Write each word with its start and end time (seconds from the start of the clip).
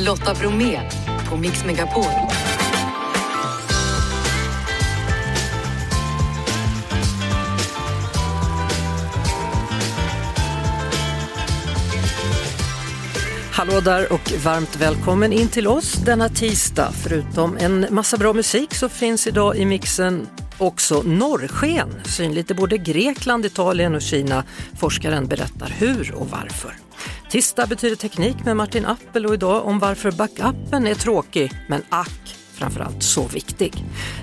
Lotta 0.00 0.34
Bromé 0.34 0.80
på 1.28 1.36
Mix 1.36 1.64
Megapol. 1.64 2.04
Hallå 13.52 13.80
där 13.80 14.12
och 14.12 14.32
varmt 14.44 14.76
välkommen 14.76 15.32
in 15.32 15.48
till 15.48 15.66
oss 15.66 15.92
denna 15.92 16.28
tisdag. 16.28 16.92
Förutom 16.92 17.56
en 17.56 17.86
massa 17.90 18.16
bra 18.16 18.32
musik 18.32 18.74
så 18.74 18.88
finns 18.88 19.26
idag 19.26 19.56
i 19.56 19.64
mixen 19.64 20.28
också 20.58 21.02
norrsken, 21.02 21.88
synligt 22.04 22.50
i 22.50 22.54
både 22.54 22.78
Grekland, 22.78 23.46
Italien 23.46 23.94
och 23.94 24.02
Kina. 24.02 24.44
Forskaren 24.78 25.26
berättar 25.26 25.74
hur 25.78 26.14
och 26.14 26.30
varför. 26.30 26.89
Tisdag 27.30 27.66
betyder 27.66 27.96
teknik 27.96 28.44
med 28.44 28.56
Martin 28.56 28.86
Appel 28.86 29.26
och 29.26 29.34
idag 29.34 29.66
om 29.66 29.78
varför 29.78 30.12
backupen 30.12 30.86
är 30.86 30.94
tråkig, 30.94 31.52
men 31.68 31.82
ack 31.88 32.36
framförallt 32.52 33.02
så 33.02 33.28
viktig. 33.28 33.74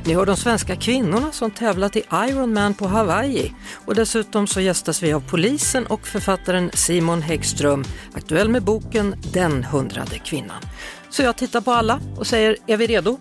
Ni 0.06 0.14
hör 0.14 0.26
de 0.26 0.38
svenska 0.38 0.76
kvinnorna 0.76 1.32
som 1.32 1.52
tävlat 1.52 1.96
i 1.96 2.04
Ironman 2.12 2.74
på 2.74 2.88
Hawaii 2.88 3.54
och 3.86 3.96
dessutom 3.96 4.48
så 4.48 4.62
gästas 4.62 5.04
vi 5.04 5.14
av 5.14 5.30
polisen 5.30 5.88
och 5.88 6.08
författaren 6.08 6.72
Simon 6.74 7.22
Häggström, 7.22 7.84
aktuell 8.14 8.50
med 8.50 8.64
boken 8.64 9.16
Den 9.34 9.64
hundrade 9.64 10.20
kvinnan. 10.20 10.62
Så 11.10 11.24
jag 11.24 11.38
tittar 11.38 11.62
på 11.62 11.72
alla 11.72 12.00
och 12.18 12.28
säger, 12.28 12.58
är 12.68 12.78
vi 12.78 12.88
redo? 12.88 13.20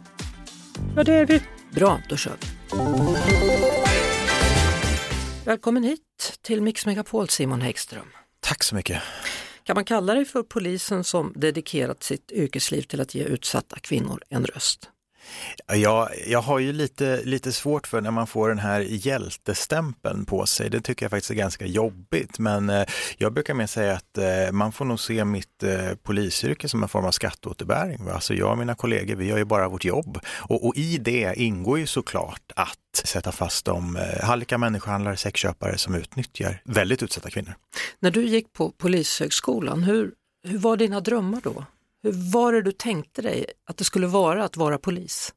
Ja, 0.97 1.05
det 1.05 1.15
är 1.15 1.27
vi. 1.27 1.43
Bra, 1.71 2.01
då 2.09 2.17
kör 2.17 2.37
vi. 2.41 2.47
Välkommen 5.45 5.85
hit 5.85 6.01
till 6.43 6.63
Mix 6.63 6.87
Megapol, 6.87 7.29
Simon 7.29 7.61
Häggström. 7.61 8.07
Tack 8.41 8.65
så 8.65 8.75
mycket. 8.75 9.03
Kan 9.67 9.75
man 9.75 9.85
kalla 9.85 10.15
dig 10.15 10.25
för 10.25 10.43
polisen 10.43 11.05
som 11.05 11.33
dedikerat 11.37 12.03
sitt 12.03 12.33
yrkesliv 12.33 12.83
till 12.83 13.01
att 13.01 13.15
ge 13.15 13.25
utsatta 13.25 13.79
kvinnor 13.79 14.23
en 14.29 14.47
röst? 14.47 14.91
Jag, 15.67 16.09
jag 16.27 16.43
har 16.43 16.59
ju 16.59 16.73
lite, 16.73 17.21
lite 17.25 17.53
svårt 17.53 17.87
för 17.87 18.01
när 18.01 18.11
man 18.11 18.27
får 18.27 18.49
den 18.49 18.59
här 18.59 18.81
hjältestämpeln 18.81 20.25
på 20.25 20.47
sig. 20.47 20.71
Det 20.71 20.81
tycker 20.81 21.05
jag 21.05 21.11
faktiskt 21.11 21.31
är 21.31 21.35
ganska 21.35 21.67
jobbigt. 21.67 22.39
Men 22.39 22.71
eh, 22.71 22.87
jag 23.19 23.33
brukar 23.33 23.55
mer 23.55 23.67
säga 23.67 23.93
att 23.93 24.19
eh, 24.19 24.53
man 24.53 24.73
får 24.73 24.85
nog 24.85 25.01
se 25.01 25.25
mitt 25.25 25.63
eh, 25.63 25.95
polisyrke 26.03 26.69
som 26.69 26.83
en 26.83 26.89
form 26.89 27.05
av 27.05 27.11
skatteåterbäring. 27.11 28.09
Alltså 28.09 28.35
jag 28.35 28.51
och 28.51 28.59
mina 28.59 28.75
kollegor, 28.75 29.17
vi 29.17 29.27
gör 29.27 29.39
ju 29.39 29.45
bara 29.45 29.69
vårt 29.69 29.85
jobb. 29.85 30.19
Och, 30.27 30.67
och 30.67 30.77
i 30.77 30.99
det 30.99 31.35
ingår 31.37 31.79
ju 31.79 31.87
såklart 31.87 32.53
att 32.57 32.79
sätta 33.05 33.33
fast 33.33 33.65
de 33.65 33.99
hallika 34.23 34.59
människohandlare, 34.59 35.17
sexköpare 35.17 35.79
som 35.79 35.95
utnyttjar 35.95 36.63
väldigt 36.65 37.03
utsatta 37.03 37.31
kvinnor. 37.31 37.55
När 38.01 38.11
du 38.11 38.27
gick 38.27 38.53
på 38.53 38.71
Polishögskolan, 38.71 39.83
hur, 39.83 40.13
hur 40.49 40.59
var 40.59 40.77
dina 40.77 41.01
drömmar 41.01 41.41
då? 41.45 41.65
Hur 42.07 42.33
var 42.33 42.53
det 42.53 42.63
du 42.63 42.73
tänkte 42.73 43.23
dig 43.23 43.47
att 43.71 43.77
det 43.77 43.85
skulle 43.85 44.07
vara 44.07 44.45
att 44.45 44.57
vara 44.57 44.79
polis? 44.79 45.33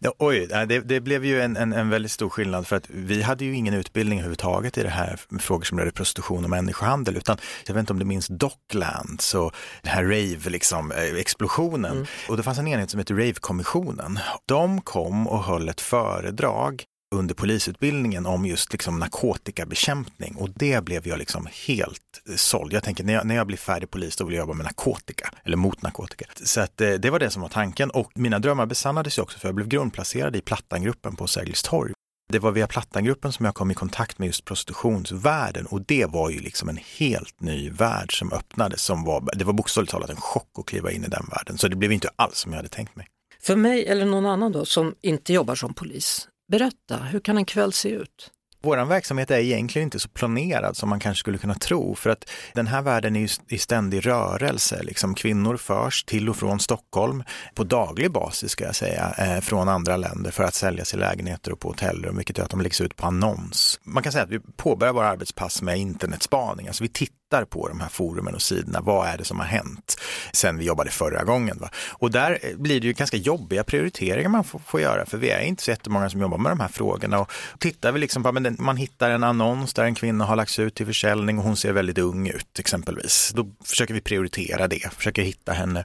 Ja, 0.00 0.14
oj, 0.18 0.46
det, 0.46 0.80
det, 0.80 1.00
blev 1.00 1.24
ju 1.24 1.40
en, 1.40 1.56
en, 1.56 1.72
en, 1.72 1.88
väldigt 1.88 2.12
stor 2.12 2.28
skillnad 2.28 2.66
för 2.66 2.76
att 2.76 2.90
vi 2.90 3.22
hade 3.22 3.44
ju 3.44 3.54
ingen 3.54 3.74
utbildning 3.74 4.18
överhuvudtaget 4.18 4.78
i 4.78 4.82
det 4.82 4.88
här 4.88 5.20
frågor 5.40 5.64
som 5.64 5.78
rörde 5.78 5.90
prostitution 5.90 6.44
och 6.44 6.50
människohandel 6.50 7.16
utan 7.16 7.38
jag 7.66 7.74
vet 7.74 7.80
inte 7.80 7.92
om 7.92 7.98
du 7.98 8.04
minns 8.04 8.26
Docklands 8.28 9.34
och 9.34 9.54
den 9.82 9.92
här 9.92 10.02
rave 10.04 10.50
liksom, 10.50 10.92
eh, 10.92 11.14
explosionen. 11.14 11.92
Mm. 11.92 12.06
Och 12.28 12.36
det 12.36 12.42
fanns 12.42 12.58
en 12.58 12.68
enhet 12.68 12.90
som 12.90 12.98
heter 12.98 13.14
Rave-kommissionen. 13.14 14.18
De 14.46 14.80
kom 14.80 15.28
och 15.28 15.44
höll 15.44 15.68
ett 15.68 15.80
föredrag 15.80 16.84
under 17.14 17.34
polisutbildningen 17.34 18.26
om 18.26 18.46
just 18.46 18.72
liksom 18.72 18.98
narkotikabekämpning 18.98 20.36
och 20.36 20.50
det 20.50 20.84
blev 20.84 21.08
jag 21.08 21.18
liksom 21.18 21.48
helt 21.66 22.00
eh, 22.28 22.34
såld. 22.36 22.72
Jag 22.72 22.82
tänker 22.82 23.04
när 23.04 23.12
jag, 23.12 23.26
när 23.26 23.34
jag 23.34 23.46
blir 23.46 23.56
färdig 23.56 23.90
polis 23.90 24.16
då 24.16 24.24
vill 24.24 24.34
jag 24.34 24.42
jobba 24.42 24.54
med 24.54 24.64
narkotika 24.64 25.30
eller 25.44 25.56
mot 25.56 25.82
narkotika. 25.82 26.24
Så 26.44 26.60
att, 26.60 26.80
eh, 26.80 26.92
det 26.92 27.10
var 27.10 27.18
det 27.18 27.30
som 27.30 27.42
var 27.42 27.48
tanken 27.48 27.90
och 27.90 28.10
mina 28.14 28.38
drömmar 28.38 28.66
besannades 28.66 29.18
ju 29.18 29.22
också 29.22 29.38
för 29.38 29.48
jag 29.48 29.54
blev 29.54 29.68
grundplacerad 29.68 30.36
i 30.36 30.40
Plattangruppen 30.40 31.16
på 31.16 31.26
Sergels 31.26 31.62
torg. 31.62 31.92
Det 32.32 32.38
var 32.38 32.50
via 32.50 32.66
Plattangruppen 32.66 33.32
som 33.32 33.44
jag 33.44 33.54
kom 33.54 33.70
i 33.70 33.74
kontakt 33.74 34.18
med 34.18 34.26
just 34.26 34.44
prostitutionsvärlden 34.44 35.66
och 35.66 35.82
det 35.82 36.06
var 36.06 36.30
ju 36.30 36.40
liksom 36.40 36.68
en 36.68 36.78
helt 36.98 37.40
ny 37.40 37.70
värld 37.70 38.18
som 38.18 38.32
öppnades. 38.32 38.82
Som 38.82 39.04
var, 39.04 39.30
det 39.34 39.44
var 39.44 39.52
bokstavligt 39.52 39.90
talat 39.90 40.10
en 40.10 40.16
chock 40.16 40.50
att 40.58 40.66
kliva 40.66 40.90
in 40.90 41.04
i 41.04 41.08
den 41.08 41.26
världen. 41.30 41.58
Så 41.58 41.68
det 41.68 41.76
blev 41.76 41.92
inte 41.92 42.10
alls 42.16 42.38
som 42.38 42.52
jag 42.52 42.56
hade 42.56 42.68
tänkt 42.68 42.96
mig. 42.96 43.06
För 43.42 43.56
mig 43.56 43.86
eller 43.86 44.06
någon 44.06 44.26
annan 44.26 44.52
då 44.52 44.64
som 44.64 44.94
inte 45.00 45.32
jobbar 45.32 45.54
som 45.54 45.74
polis, 45.74 46.28
Berätta, 46.48 46.96
hur 46.96 47.20
kan 47.20 47.36
en 47.36 47.44
kväll 47.44 47.72
se 47.72 47.88
ut? 47.88 48.30
Vår 48.64 48.84
verksamhet 48.84 49.30
är 49.30 49.38
egentligen 49.38 49.86
inte 49.86 49.98
så 49.98 50.08
planerad 50.08 50.76
som 50.76 50.88
man 50.88 51.00
kanske 51.00 51.20
skulle 51.20 51.38
kunna 51.38 51.54
tro 51.54 51.94
för 51.94 52.10
att 52.10 52.30
den 52.54 52.66
här 52.66 52.82
världen 52.82 53.16
är 53.16 53.30
i 53.48 53.58
ständig 53.58 54.06
rörelse. 54.06 54.82
Liksom 54.82 55.14
kvinnor 55.14 55.56
förs 55.56 56.04
till 56.04 56.28
och 56.28 56.36
från 56.36 56.60
Stockholm 56.60 57.24
på 57.54 57.64
daglig 57.64 58.12
basis 58.12 58.50
ska 58.50 58.64
jag 58.64 58.74
säga 58.74 59.14
eh, 59.18 59.40
från 59.40 59.68
andra 59.68 59.96
länder 59.96 60.30
för 60.30 60.44
att 60.44 60.54
säljas 60.54 60.94
i 60.94 60.96
lägenheter 60.96 61.52
och 61.52 61.60
på 61.60 61.68
hotellrum 61.68 62.16
vilket 62.16 62.38
gör 62.38 62.44
att 62.44 62.50
de 62.50 62.60
läggs 62.60 62.80
ut 62.80 62.96
på 62.96 63.06
annons. 63.06 63.80
Man 63.82 64.02
kan 64.02 64.12
säga 64.12 64.24
att 64.24 64.30
vi 64.30 64.40
påbörjar 64.56 64.92
våra 64.92 65.08
arbetspass 65.08 65.62
med 65.62 65.78
internetspaning. 65.78 66.66
Alltså 66.66 66.84
vi 66.84 66.88
tittar 66.88 67.23
tittar 67.34 67.44
på 67.44 67.68
de 67.68 67.80
här 67.80 67.88
forumen 67.88 68.34
och 68.34 68.42
sidorna, 68.42 68.80
vad 68.80 69.08
är 69.08 69.18
det 69.18 69.24
som 69.24 69.40
har 69.40 69.46
hänt 69.46 69.96
sen 70.32 70.58
vi 70.58 70.64
jobbade 70.64 70.90
förra 70.90 71.24
gången? 71.24 71.58
Va? 71.60 71.70
Och 71.92 72.10
där 72.10 72.38
eh, 72.42 72.56
blir 72.56 72.80
det 72.80 72.86
ju 72.86 72.92
ganska 72.92 73.16
jobbiga 73.16 73.64
prioriteringar 73.64 74.28
man 74.28 74.44
får, 74.44 74.58
får 74.58 74.80
göra, 74.80 75.06
för 75.06 75.18
vi 75.18 75.30
är 75.30 75.40
inte 75.40 75.62
så 75.62 75.70
jättemånga 75.70 76.10
som 76.10 76.20
jobbar 76.20 76.38
med 76.38 76.52
de 76.52 76.60
här 76.60 76.68
frågorna. 76.68 77.18
Och 77.20 77.32
tittar 77.58 77.92
vi 77.92 77.98
liksom 77.98 78.22
på, 78.22 78.32
men 78.32 78.56
man 78.58 78.76
hittar 78.76 79.10
en 79.10 79.24
annons 79.24 79.74
där 79.74 79.84
en 79.84 79.94
kvinna 79.94 80.24
har 80.24 80.36
lagts 80.36 80.58
ut 80.58 80.74
till 80.74 80.86
försäljning 80.86 81.38
och 81.38 81.44
hon 81.44 81.56
ser 81.56 81.72
väldigt 81.72 81.98
ung 81.98 82.28
ut 82.28 82.58
exempelvis. 82.58 83.32
Då 83.34 83.46
försöker 83.64 83.94
vi 83.94 84.00
prioritera 84.00 84.68
det, 84.68 84.92
försöker 84.96 85.22
hitta 85.22 85.52
henne 85.52 85.84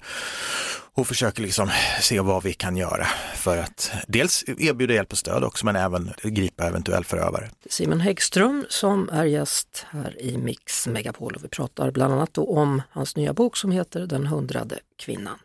och 0.99 1.07
försöker 1.07 1.41
liksom 1.41 1.69
se 2.01 2.19
vad 2.19 2.43
vi 2.43 2.53
kan 2.53 2.77
göra 2.77 3.07
för 3.35 3.57
att 3.57 3.91
dels 4.07 4.43
erbjuda 4.47 4.93
hjälp 4.93 5.11
och 5.11 5.17
stöd 5.17 5.43
också 5.43 5.65
men 5.65 5.75
även 5.75 6.13
gripa 6.23 6.63
eventuell 6.67 7.05
förövare. 7.05 7.49
Simon 7.69 7.99
Häggström 7.99 8.65
som 8.69 9.09
är 9.09 9.25
gäst 9.25 9.85
här 9.89 10.21
i 10.21 10.37
Mix 10.37 10.87
Megapol 10.87 11.35
och 11.35 11.43
vi 11.43 11.47
pratar 11.47 11.91
bland 11.91 12.13
annat 12.13 12.37
om 12.37 12.81
hans 12.89 13.15
nya 13.15 13.33
bok 13.33 13.57
som 13.57 13.71
heter 13.71 14.05
Den 14.05 14.25
hundrade 14.25 14.79
kvinnan. 14.97 15.39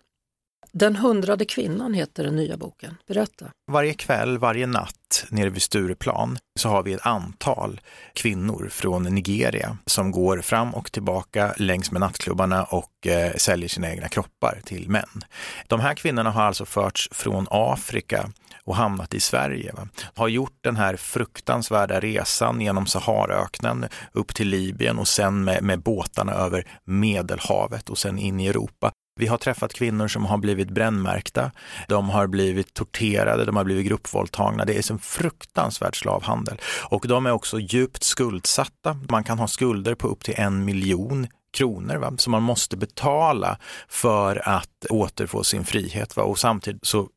Den 0.76 0.96
hundrade 0.96 1.44
kvinnan 1.44 1.94
heter 1.94 2.24
den 2.24 2.36
nya 2.36 2.56
boken. 2.56 2.96
Berätta. 3.06 3.46
Varje 3.72 3.94
kväll, 3.94 4.38
varje 4.38 4.66
natt 4.66 5.24
nere 5.28 5.50
vid 5.50 5.62
Stureplan 5.62 6.38
så 6.60 6.68
har 6.68 6.82
vi 6.82 6.92
ett 6.92 7.06
antal 7.06 7.80
kvinnor 8.12 8.68
från 8.70 9.02
Nigeria 9.02 9.76
som 9.86 10.10
går 10.10 10.40
fram 10.40 10.74
och 10.74 10.92
tillbaka 10.92 11.54
längs 11.56 11.92
med 11.92 12.00
nattklubbarna 12.00 12.64
och 12.64 13.06
eh, 13.06 13.32
säljer 13.36 13.68
sina 13.68 13.90
egna 13.90 14.08
kroppar 14.08 14.60
till 14.64 14.90
män. 14.90 15.24
De 15.66 15.80
här 15.80 15.94
kvinnorna 15.94 16.30
har 16.30 16.42
alltså 16.42 16.64
förts 16.64 17.08
från 17.12 17.46
Afrika 17.50 18.30
och 18.64 18.76
hamnat 18.76 19.14
i 19.14 19.20
Sverige. 19.20 19.72
Va? 19.72 19.88
Har 20.14 20.28
gjort 20.28 20.58
den 20.60 20.76
här 20.76 20.96
fruktansvärda 20.96 22.00
resan 22.00 22.60
genom 22.60 22.86
Saharaöknen 22.86 23.86
upp 24.12 24.34
till 24.34 24.48
Libyen 24.48 24.98
och 24.98 25.08
sen 25.08 25.44
med, 25.44 25.62
med 25.62 25.82
båtarna 25.82 26.32
över 26.32 26.66
Medelhavet 26.84 27.90
och 27.90 27.98
sen 27.98 28.18
in 28.18 28.40
i 28.40 28.46
Europa. 28.46 28.92
Vi 29.16 29.26
har 29.26 29.38
träffat 29.38 29.72
kvinnor 29.72 30.08
som 30.08 30.26
har 30.26 30.38
blivit 30.38 30.70
brännmärkta, 30.70 31.50
de 31.88 32.10
har 32.10 32.26
blivit 32.26 32.74
torterade, 32.74 33.44
de 33.44 33.56
har 33.56 33.64
blivit 33.64 33.86
gruppvåldtagna. 33.86 34.64
Det 34.64 34.74
är 34.74 34.92
en 34.92 34.98
fruktansvärd 34.98 36.00
slavhandel 36.00 36.60
och 36.82 37.04
de 37.08 37.26
är 37.26 37.30
också 37.30 37.58
djupt 37.58 38.02
skuldsatta. 38.02 38.96
Man 39.10 39.24
kan 39.24 39.38
ha 39.38 39.48
skulder 39.48 39.94
på 39.94 40.08
upp 40.08 40.24
till 40.24 40.34
en 40.36 40.64
miljon 40.64 41.26
kronor 41.52 41.96
va? 41.96 42.12
som 42.16 42.30
man 42.30 42.42
måste 42.42 42.76
betala 42.76 43.58
för 43.88 44.48
att 44.48 44.86
återfå 44.90 45.44
sin 45.44 45.64
frihet. 45.64 46.16
Va? 46.16 46.22
Och 46.22 46.38
samtidigt 46.38 46.86
så 46.86 47.08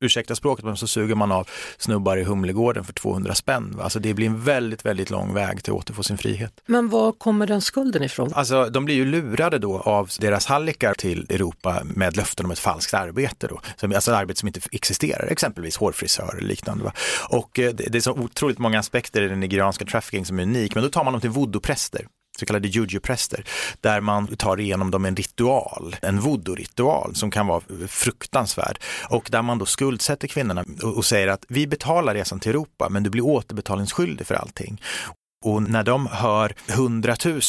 ursäkta 0.00 0.34
språket, 0.34 0.64
men 0.64 0.76
så 0.76 0.86
suger 0.86 1.14
man 1.14 1.32
av 1.32 1.48
snubbar 1.78 2.16
i 2.16 2.24
Humlegården 2.24 2.84
för 2.84 2.92
200 2.92 3.34
spänn. 3.34 3.76
Alltså 3.80 3.98
det 3.98 4.14
blir 4.14 4.26
en 4.26 4.40
väldigt, 4.40 4.86
väldigt 4.86 5.10
lång 5.10 5.34
väg 5.34 5.64
till 5.64 5.72
att 5.72 5.78
återfå 5.78 6.02
sin 6.02 6.18
frihet. 6.18 6.60
Men 6.66 6.88
var 6.88 7.12
kommer 7.12 7.46
den 7.46 7.60
skulden 7.60 8.02
ifrån? 8.02 8.32
Alltså 8.34 8.70
de 8.70 8.84
blir 8.84 8.94
ju 8.94 9.04
lurade 9.04 9.58
då 9.58 9.78
av 9.78 10.10
deras 10.20 10.46
hallickar 10.46 10.94
till 10.94 11.26
Europa 11.30 11.82
med 11.84 12.16
löften 12.16 12.46
om 12.46 12.50
ett 12.50 12.58
falskt 12.58 12.94
arbete 12.94 13.46
då. 13.46 13.60
Alltså 13.94 14.14
arbete 14.14 14.40
som 14.40 14.46
inte 14.46 14.60
existerar, 14.72 15.26
exempelvis 15.26 15.76
hårfrisör 15.76 16.36
eller 16.38 16.48
liknande. 16.48 16.84
Va? 16.84 16.92
Och 17.28 17.58
eh, 17.58 17.72
det 17.74 17.94
är 17.94 18.00
så 18.00 18.12
otroligt 18.12 18.58
många 18.58 18.78
aspekter 18.78 19.22
i 19.22 19.28
den 19.28 19.40
nigerianska 19.40 19.84
trafficking 19.84 20.26
som 20.26 20.38
är 20.38 20.42
unik, 20.42 20.74
men 20.74 20.84
då 20.84 20.90
tar 20.90 21.04
man 21.04 21.12
dem 21.12 21.20
till 21.20 21.30
voodoo-präster 21.30 22.06
så 22.38 22.46
kallade 22.46 22.68
juju-präster, 22.68 23.44
där 23.80 24.00
man 24.00 24.36
tar 24.36 24.60
igenom 24.60 24.90
dem 24.90 25.04
en 25.04 25.16
ritual, 25.16 25.96
en 26.02 26.20
voodoo-ritual 26.20 27.14
som 27.14 27.30
kan 27.30 27.46
vara 27.46 27.62
fruktansvärd 27.88 28.78
och 29.08 29.28
där 29.30 29.42
man 29.42 29.58
då 29.58 29.66
skuldsätter 29.66 30.28
kvinnorna 30.28 30.64
och, 30.82 30.96
och 30.96 31.04
säger 31.04 31.28
att 31.28 31.44
vi 31.48 31.66
betalar 31.66 32.14
resan 32.14 32.40
till 32.40 32.50
Europa 32.50 32.88
men 32.88 33.02
du 33.02 33.10
blir 33.10 33.24
återbetalningsskyldig 33.24 34.26
för 34.26 34.34
allting. 34.34 34.80
Och 35.46 35.62
när 35.62 35.82
de 35.82 36.06
hör 36.06 36.54
100 36.68 37.16
000, 37.24 37.40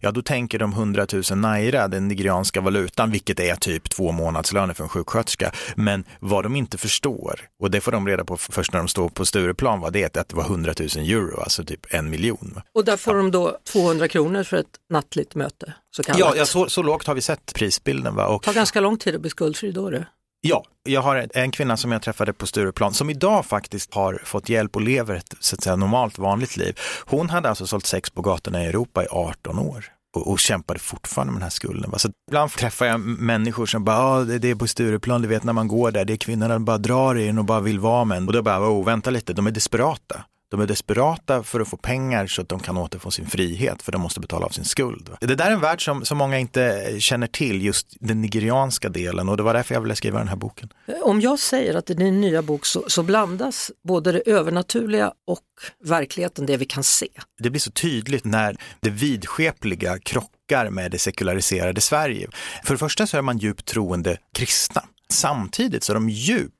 ja 0.00 0.10
då 0.10 0.22
tänker 0.22 0.58
de 0.58 0.72
100 0.72 1.06
000 1.12 1.22
naira, 1.38 1.88
den 1.88 2.08
nigerianska 2.08 2.60
valutan, 2.60 3.10
vilket 3.10 3.40
är 3.40 3.54
typ 3.54 3.90
två 3.90 4.12
månadslöner 4.12 4.74
för 4.74 4.82
en 4.84 4.88
sjuksköterska. 4.88 5.52
Men 5.76 6.04
vad 6.20 6.44
de 6.44 6.56
inte 6.56 6.78
förstår, 6.78 7.40
och 7.60 7.70
det 7.70 7.80
får 7.80 7.92
de 7.92 8.06
reda 8.06 8.24
på 8.24 8.36
först 8.36 8.72
när 8.72 8.78
de 8.78 8.88
står 8.88 9.08
på 9.08 9.24
Stureplan, 9.24 9.80
var 9.80 9.90
det 9.90 10.16
att 10.16 10.28
det 10.28 10.36
var 10.36 10.44
100 10.44 10.74
000 10.78 10.88
euro, 10.88 11.40
alltså 11.40 11.64
typ 11.64 11.94
en 11.94 12.10
miljon. 12.10 12.60
Och 12.74 12.84
där 12.84 12.96
får 12.96 13.14
ja. 13.14 13.22
de 13.22 13.30
då 13.30 13.58
200 13.72 14.08
kronor 14.08 14.42
för 14.42 14.56
ett 14.56 14.76
nattligt 14.90 15.34
möte? 15.34 15.74
Så 15.96 16.02
ja, 16.06 16.32
ja 16.36 16.46
så, 16.46 16.68
så 16.68 16.82
lågt 16.82 17.06
har 17.06 17.14
vi 17.14 17.20
sett 17.20 17.54
prisbilden. 17.54 18.14
Va? 18.14 18.26
Och, 18.26 18.40
det 18.42 18.46
tar 18.46 18.54
ganska 18.54 18.80
lång 18.80 18.98
tid 18.98 19.14
att 19.14 19.20
bli 19.20 19.30
skuldfri 19.30 19.72
då? 19.72 19.90
Det. 19.90 20.06
Ja, 20.42 20.64
jag 20.82 21.00
har 21.00 21.26
en 21.34 21.50
kvinna 21.50 21.76
som 21.76 21.92
jag 21.92 22.02
träffade 22.02 22.32
på 22.32 22.46
Stureplan 22.46 22.94
som 22.94 23.10
idag 23.10 23.46
faktiskt 23.46 23.94
har 23.94 24.20
fått 24.24 24.48
hjälp 24.48 24.76
och 24.76 24.82
lever 24.82 25.14
ett 25.14 25.34
så 25.40 25.56
att 25.56 25.62
säga, 25.62 25.76
normalt 25.76 26.18
vanligt 26.18 26.56
liv. 26.56 26.78
Hon 27.06 27.30
hade 27.30 27.48
alltså 27.48 27.66
sålt 27.66 27.86
sex 27.86 28.10
på 28.10 28.22
gatorna 28.22 28.64
i 28.64 28.66
Europa 28.66 29.04
i 29.04 29.06
18 29.10 29.58
år 29.58 29.84
och, 30.16 30.30
och 30.30 30.38
kämpade 30.38 30.78
fortfarande 30.80 31.32
med 31.32 31.40
den 31.40 31.42
här 31.42 31.50
skulden. 31.50 31.98
Så 31.98 32.10
ibland 32.30 32.50
träffar 32.50 32.86
jag 32.86 33.00
människor 33.00 33.66
som 33.66 33.84
bara, 33.84 33.98
ah, 33.98 34.20
det, 34.20 34.38
det 34.38 34.50
är 34.50 34.54
på 34.54 34.66
Stureplan, 34.66 35.22
du 35.22 35.28
vet 35.28 35.44
när 35.44 35.52
man 35.52 35.68
går 35.68 35.90
där, 35.90 36.04
det 36.04 36.12
är 36.12 36.16
kvinnorna 36.16 36.54
som 36.54 36.64
bara 36.64 36.78
drar 36.78 37.14
in 37.14 37.38
och 37.38 37.44
bara 37.44 37.60
vill 37.60 37.78
vara 37.78 38.04
med 38.04 38.16
en. 38.16 38.26
Och 38.26 38.32
då 38.32 38.42
bara, 38.42 38.70
oh, 38.70 38.84
vänta 38.84 39.10
lite, 39.10 39.32
de 39.32 39.46
är 39.46 39.50
desperata. 39.50 40.24
De 40.50 40.60
är 40.60 40.66
desperata 40.66 41.42
för 41.42 41.60
att 41.60 41.68
få 41.68 41.76
pengar 41.76 42.26
så 42.26 42.42
att 42.42 42.48
de 42.48 42.60
kan 42.60 42.76
återfå 42.76 43.10
sin 43.10 43.26
frihet 43.26 43.82
för 43.82 43.92
de 43.92 44.00
måste 44.00 44.20
betala 44.20 44.46
av 44.46 44.50
sin 44.50 44.64
skuld. 44.64 45.10
Det 45.20 45.34
där 45.34 45.46
är 45.46 45.50
en 45.50 45.60
värld 45.60 45.84
som, 45.84 46.04
som 46.04 46.18
många 46.18 46.38
inte 46.38 46.94
känner 46.98 47.26
till, 47.26 47.62
just 47.62 47.86
den 48.00 48.22
nigerianska 48.22 48.88
delen 48.88 49.28
och 49.28 49.36
det 49.36 49.42
var 49.42 49.54
därför 49.54 49.74
jag 49.74 49.80
ville 49.80 49.96
skriva 49.96 50.18
den 50.18 50.28
här 50.28 50.36
boken. 50.36 50.68
Om 51.02 51.20
jag 51.20 51.38
säger 51.38 51.74
att 51.74 51.90
i 51.90 51.94
din 51.94 52.20
nya 52.20 52.42
bok 52.42 52.66
så, 52.66 52.84
så 52.88 53.02
blandas 53.02 53.70
både 53.84 54.12
det 54.12 54.22
övernaturliga 54.26 55.12
och 55.26 55.40
verkligheten, 55.84 56.46
det 56.46 56.56
vi 56.56 56.64
kan 56.64 56.84
se. 56.84 57.08
Det 57.38 57.50
blir 57.50 57.60
så 57.60 57.70
tydligt 57.70 58.24
när 58.24 58.56
det 58.80 58.90
vidskepliga 58.90 59.98
krockar 59.98 60.70
med 60.70 60.90
det 60.90 60.98
sekulariserade 60.98 61.80
Sverige. 61.80 62.28
För 62.64 62.74
det 62.74 62.78
första 62.78 63.06
så 63.06 63.16
är 63.16 63.22
man 63.22 63.38
djupt 63.38 63.66
troende 63.66 64.18
kristna. 64.34 64.82
Samtidigt 65.12 65.84
så 65.84 65.92
är 65.92 65.94
de 65.94 66.08
djupt 66.08 66.59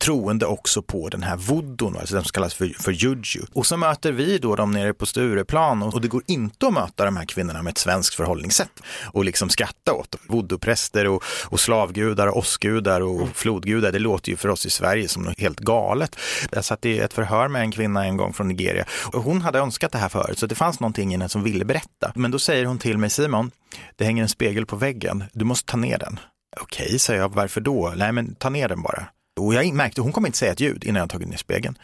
troende 0.00 0.46
också 0.46 0.82
på 0.82 1.08
den 1.08 1.22
här 1.22 1.36
voodoo, 1.36 1.98
alltså 1.98 2.14
den 2.14 2.24
som 2.24 2.32
kallas 2.32 2.54
för, 2.54 2.68
för 2.82 2.92
juju. 2.92 3.42
Och 3.52 3.66
så 3.66 3.76
möter 3.76 4.12
vi 4.12 4.38
då 4.38 4.56
dem 4.56 4.70
nere 4.70 4.94
på 4.94 5.06
Stureplan 5.06 5.82
och, 5.82 5.94
och 5.94 6.00
det 6.00 6.08
går 6.08 6.22
inte 6.26 6.66
att 6.66 6.72
möta 6.72 7.04
de 7.04 7.16
här 7.16 7.24
kvinnorna 7.24 7.62
med 7.62 7.70
ett 7.70 7.78
svenskt 7.78 8.14
förhållningssätt 8.14 8.82
och 9.12 9.24
liksom 9.24 9.48
skratta 9.48 9.92
åt 9.92 10.16
voodoo-präster 10.28 11.04
och, 11.06 11.22
och 11.44 11.60
slavgudar 11.60 12.26
och 12.26 12.36
åskgudar 12.36 13.00
och 13.00 13.28
flodgudar. 13.34 13.92
Det 13.92 13.98
låter 13.98 14.30
ju 14.30 14.36
för 14.36 14.48
oss 14.48 14.66
i 14.66 14.70
Sverige 14.70 15.08
som 15.08 15.22
något 15.22 15.40
helt 15.40 15.60
galet. 15.60 16.16
Jag 16.52 16.64
satt 16.64 16.84
i 16.84 16.98
ett 16.98 17.12
förhör 17.12 17.48
med 17.48 17.62
en 17.62 17.72
kvinna 17.72 18.04
en 18.04 18.16
gång 18.16 18.32
från 18.32 18.48
Nigeria 18.48 18.84
och 19.12 19.22
hon 19.22 19.42
hade 19.42 19.58
önskat 19.58 19.92
det 19.92 19.98
här 19.98 20.08
förut 20.08 20.38
så 20.38 20.46
det 20.46 20.54
fanns 20.54 20.80
någonting 20.80 21.08
i 21.08 21.12
henne 21.12 21.28
som 21.28 21.42
ville 21.42 21.64
berätta. 21.64 22.12
Men 22.14 22.30
då 22.30 22.38
säger 22.38 22.64
hon 22.64 22.78
till 22.78 22.98
mig 22.98 23.10
Simon, 23.10 23.50
det 23.96 24.04
hänger 24.04 24.22
en 24.22 24.28
spegel 24.28 24.66
på 24.66 24.76
väggen, 24.76 25.24
du 25.32 25.44
måste 25.44 25.70
ta 25.70 25.76
ner 25.76 25.98
den. 25.98 26.18
Okej, 26.60 26.98
säger 26.98 27.20
jag, 27.20 27.34
varför 27.34 27.60
då? 27.60 27.92
Nej, 27.96 28.12
men 28.12 28.34
ta 28.34 28.50
ner 28.50 28.68
den 28.68 28.82
bara. 28.82 29.06
Och 29.38 29.54
jag 29.54 29.74
märkte, 29.74 30.00
hon 30.00 30.12
kommer 30.12 30.28
inte 30.28 30.38
säga 30.38 30.52
ett 30.52 30.60
ljud 30.60 30.84
innan 30.84 31.00
jag 31.00 31.10
tagit 31.10 31.28
ner 31.28 31.36
spegeln. 31.36 31.78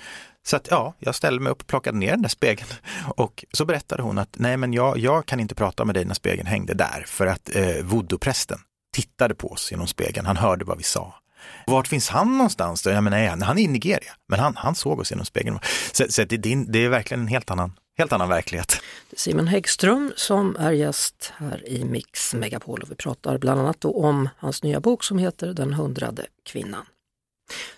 Så 0.46 0.56
att 0.56 0.68
ja, 0.70 0.94
jag 0.98 1.14
ställde 1.14 1.40
mig 1.40 1.52
upp 1.52 1.60
och 1.60 1.66
plockade 1.66 1.98
ner 1.98 2.10
den 2.10 2.22
där 2.22 2.28
spegeln. 2.28 2.70
Och 3.16 3.44
så 3.52 3.64
berättade 3.64 4.02
hon 4.02 4.18
att 4.18 4.36
nej, 4.38 4.56
men 4.56 4.72
jag, 4.72 4.98
jag 4.98 5.26
kan 5.26 5.40
inte 5.40 5.54
prata 5.54 5.84
med 5.84 5.94
dig 5.94 6.04
när 6.04 6.14
spegeln 6.14 6.46
hängde 6.46 6.74
där, 6.74 7.04
för 7.06 7.26
att 7.26 7.56
eh, 7.56 7.62
voodoo-prästen 7.82 8.58
tittade 8.94 9.34
på 9.34 9.52
oss 9.52 9.70
genom 9.70 9.86
spegeln. 9.86 10.26
Han 10.26 10.36
hörde 10.36 10.64
vad 10.64 10.78
vi 10.78 10.84
sa. 10.84 11.14
Vart 11.66 11.88
finns 11.88 12.08
han 12.08 12.36
någonstans? 12.38 12.82
Då? 12.82 12.90
Jag 12.90 13.04
menar, 13.04 13.44
han 13.44 13.58
är 13.58 13.62
i 13.62 13.66
Nigeria, 13.66 14.12
men 14.28 14.40
han, 14.40 14.56
han 14.56 14.74
såg 14.74 15.00
oss 15.00 15.10
genom 15.10 15.26
spegeln. 15.26 15.58
Så, 15.92 16.04
så 16.08 16.24
det, 16.24 16.36
det, 16.36 16.78
är 16.78 16.88
verkligen 16.88 17.20
en 17.20 17.28
helt 17.28 17.50
annan 17.50 17.72
helt 17.98 18.12
annan 18.12 18.28
verklighet. 18.28 18.80
Simon 19.16 19.46
Häggström 19.46 20.12
som 20.16 20.56
är 20.56 20.72
gäst 20.72 21.32
här 21.36 21.68
i 21.68 21.84
Mix 21.84 22.34
Megapol 22.34 22.82
och 22.82 22.90
vi 22.90 22.94
pratar 22.94 23.38
bland 23.38 23.60
annat 23.60 23.84
om 23.84 24.28
hans 24.38 24.62
nya 24.62 24.80
bok 24.80 25.04
som 25.04 25.18
heter 25.18 25.52
Den 25.52 25.72
hundrade 25.72 26.26
kvinnan. 26.44 26.86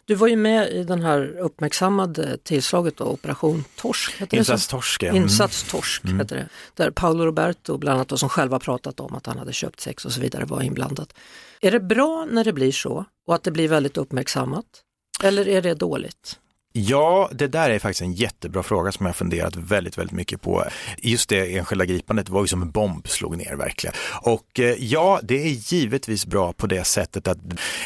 Du 0.05 0.15
var 0.15 0.29
ju 0.29 0.37
med 0.37 0.73
i 0.73 0.85
den 0.85 1.03
här 1.03 1.39
uppmärksammade 1.39 2.39
tillslaget 2.39 2.97
då, 2.97 3.05
Operation 3.05 3.65
Torsk. 3.77 4.23
Insatstorsk. 4.33 5.03
Mm. 5.03 5.17
Insatstorsk 5.17 6.05
mm. 6.05 6.19
heter 6.19 6.37
det. 6.37 6.49
Där 6.75 6.91
Paolo 6.91 7.25
Roberto 7.25 7.79
bland 7.79 8.01
annat, 8.01 8.21
som 8.21 8.29
själva 8.29 8.59
pratat 8.59 9.01
om 9.01 9.15
att 9.15 9.27
han 9.27 9.39
hade 9.39 9.53
köpt 9.53 9.81
sex 9.81 10.05
och 10.05 10.13
så 10.13 10.21
vidare, 10.21 10.45
var 10.45 10.63
inblandat. 10.63 11.15
Är 11.61 11.71
det 11.71 11.81
bra 11.81 12.27
när 12.31 12.45
det 12.45 12.53
blir 12.53 12.73
så 12.73 13.05
och 13.27 13.35
att 13.35 13.43
det 13.43 13.51
blir 13.51 13.69
väldigt 13.69 13.97
uppmärksammat? 13.97 14.67
Eller 15.23 15.49
är 15.49 15.63
det 15.63 15.75
dåligt? 15.75 16.39
Ja, 16.79 17.31
det 17.33 17.47
där 17.47 17.71
är 17.71 17.79
faktiskt 17.79 18.03
en 18.03 18.13
jättebra 18.13 18.63
fråga 18.63 18.93
som 18.93 19.07
jag 19.07 19.17
funderat 19.17 19.57
väldigt, 19.57 19.99
väldigt 19.99 20.17
mycket 20.17 20.43
på. 20.43 20.65
Just 20.99 21.29
det 21.29 21.57
enskilda 21.57 21.85
gripandet 21.85 22.29
var 22.29 22.41
ju 22.41 22.47
som 22.47 22.63
en 22.63 22.71
bomb 22.71 23.09
slog 23.09 23.37
ner 23.37 23.57
verkligen. 23.57 23.95
Och 24.23 24.61
eh, 24.61 24.75
ja, 24.79 25.21
det 25.23 25.43
är 25.43 25.73
givetvis 25.73 26.27
bra 26.27 26.53
på 26.53 26.67
det 26.67 26.85
sättet 26.85 27.29
att 27.29 27.39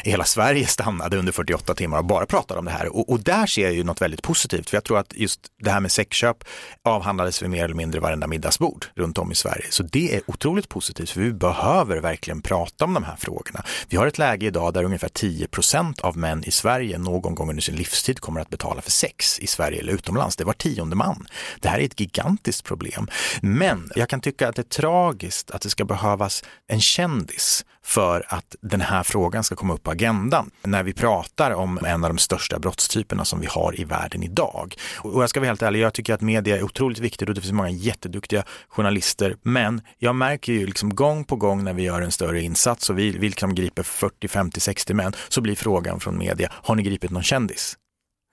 hela 0.03 0.23
Sverige 0.23 0.67
stannade 0.67 1.17
under 1.17 1.31
48 1.31 1.73
timmar 1.73 1.97
och 1.97 2.05
bara 2.05 2.25
pratade 2.25 2.59
om 2.59 2.65
det 2.65 2.71
här. 2.71 2.95
Och, 2.95 3.09
och 3.09 3.19
där 3.19 3.45
ser 3.45 3.63
jag 3.63 3.73
ju 3.73 3.83
något 3.83 4.01
väldigt 4.01 4.21
positivt, 4.21 4.69
för 4.69 4.77
jag 4.77 4.83
tror 4.83 4.99
att 4.99 5.13
just 5.15 5.39
det 5.61 5.69
här 5.69 5.79
med 5.79 5.91
sexköp 5.91 6.43
avhandlades 6.83 7.41
vid 7.41 7.49
mer 7.49 7.65
eller 7.65 7.75
mindre 7.75 7.99
varenda 7.99 8.27
middagsbord 8.27 8.85
runt 8.95 9.17
om 9.17 9.31
i 9.31 9.35
Sverige. 9.35 9.65
Så 9.69 9.83
det 9.83 10.15
är 10.15 10.21
otroligt 10.27 10.69
positivt, 10.69 11.09
för 11.09 11.21
vi 11.21 11.33
behöver 11.33 11.97
verkligen 11.97 12.41
prata 12.41 12.85
om 12.85 12.93
de 12.93 13.03
här 13.03 13.15
frågorna. 13.15 13.63
Vi 13.89 13.97
har 13.97 14.07
ett 14.07 14.17
läge 14.17 14.45
idag 14.45 14.73
där 14.73 14.83
ungefär 14.83 15.09
10% 15.09 16.01
av 16.01 16.17
män 16.17 16.43
i 16.43 16.51
Sverige 16.51 16.97
någon 16.97 17.35
gång 17.35 17.49
under 17.49 17.61
sin 17.61 17.75
livstid 17.75 18.19
kommer 18.19 18.41
att 18.41 18.49
betala 18.49 18.80
för 18.81 18.91
sex 18.91 19.39
i 19.39 19.47
Sverige 19.47 19.79
eller 19.79 19.93
utomlands. 19.93 20.35
Det 20.35 20.43
var 20.43 20.53
tionde 20.53 20.95
man. 20.95 21.27
Det 21.59 21.69
här 21.69 21.79
är 21.79 21.85
ett 21.85 21.99
gigantiskt 21.99 22.63
problem. 22.63 23.07
Men 23.41 23.91
jag 23.95 24.09
kan 24.09 24.21
tycka 24.21 24.49
att 24.49 24.55
det 24.55 24.61
är 24.61 24.63
tragiskt 24.63 25.51
att 25.51 25.61
det 25.61 25.69
ska 25.69 25.85
behövas 25.85 26.43
en 26.67 26.81
kändis 26.81 27.65
för 27.83 28.25
att 28.27 28.55
den 28.61 28.81
här 28.81 29.03
frågan 29.03 29.43
ska 29.43 29.55
komma 29.55 29.73
upp 29.73 29.83
på 29.83 29.91
agendan 29.91 30.51
när 30.63 30.83
vi 30.83 30.93
pratar 30.93 31.51
om 31.51 31.85
en 31.85 32.03
av 32.03 32.09
de 32.09 32.17
största 32.17 32.59
brottstyperna 32.59 33.25
som 33.25 33.39
vi 33.39 33.47
har 33.47 33.79
i 33.79 33.83
världen 33.83 34.23
idag. 34.23 34.75
Och 34.97 35.23
jag 35.23 35.29
ska 35.29 35.39
vara 35.39 35.47
helt 35.47 35.61
ärlig, 35.61 35.79
jag 35.79 35.93
tycker 35.93 36.13
att 36.13 36.21
media 36.21 36.57
är 36.57 36.63
otroligt 36.63 36.99
viktigt 36.99 37.29
och 37.29 37.35
det 37.35 37.41
finns 37.41 37.53
många 37.53 37.69
jätteduktiga 37.69 38.43
journalister. 38.67 39.35
Men 39.41 39.81
jag 39.97 40.15
märker 40.15 40.53
ju 40.53 40.65
liksom 40.65 40.95
gång 40.95 41.23
på 41.23 41.35
gång 41.35 41.63
när 41.63 41.73
vi 41.73 41.83
gör 41.83 42.01
en 42.01 42.11
större 42.11 42.41
insats 42.41 42.89
och 42.89 42.97
vi, 42.97 43.11
vi 43.11 43.27
liksom 43.27 43.55
griper 43.55 43.83
40, 43.83 44.27
50, 44.27 44.59
60 44.59 44.93
män 44.93 45.13
så 45.29 45.41
blir 45.41 45.55
frågan 45.55 45.99
från 45.99 46.17
media, 46.17 46.51
har 46.53 46.75
ni 46.75 46.83
gripit 46.83 47.11
någon 47.11 47.23
kändis? 47.23 47.77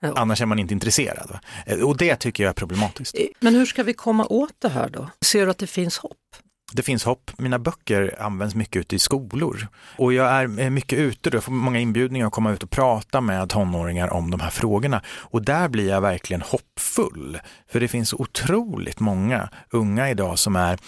Ja. 0.01 0.13
Annars 0.15 0.41
är 0.41 0.45
man 0.45 0.59
inte 0.59 0.73
intresserad. 0.73 1.29
Va? 1.29 1.39
Och 1.83 1.97
det 1.97 2.15
tycker 2.15 2.43
jag 2.43 2.49
är 2.49 2.53
problematiskt. 2.53 3.15
Eh, 3.15 3.25
men 3.39 3.55
hur 3.55 3.65
ska 3.65 3.83
vi 3.83 3.93
komma 3.93 4.25
åt 4.25 4.53
det 4.59 4.69
här 4.69 4.89
då? 4.89 5.09
Ser 5.21 5.45
du 5.45 5.51
att 5.51 5.57
det 5.57 5.67
finns 5.67 5.97
hopp? 5.97 6.17
Det 6.73 6.83
finns 6.83 7.03
hopp. 7.03 7.31
Mina 7.37 7.59
böcker 7.59 8.15
används 8.19 8.55
mycket 8.55 8.79
ute 8.79 8.95
i 8.95 8.99
skolor 8.99 9.67
och 9.97 10.13
jag 10.13 10.41
är 10.41 10.69
mycket 10.69 10.99
ute. 10.99 11.29
Jag 11.33 11.43
får 11.43 11.51
många 11.51 11.79
inbjudningar 11.79 12.27
att 12.27 12.33
komma 12.33 12.51
ut 12.51 12.63
och 12.63 12.69
prata 12.69 13.21
med 13.21 13.49
tonåringar 13.49 14.13
om 14.13 14.31
de 14.31 14.39
här 14.39 14.49
frågorna 14.49 15.01
och 15.07 15.41
där 15.41 15.69
blir 15.69 15.89
jag 15.89 16.01
verkligen 16.01 16.41
hoppfull. 16.41 17.39
För 17.71 17.79
det 17.79 17.87
finns 17.87 18.13
otroligt 18.13 18.99
många 18.99 19.49
unga 19.69 20.09
idag 20.09 20.39
som 20.39 20.55
är, 20.55 20.79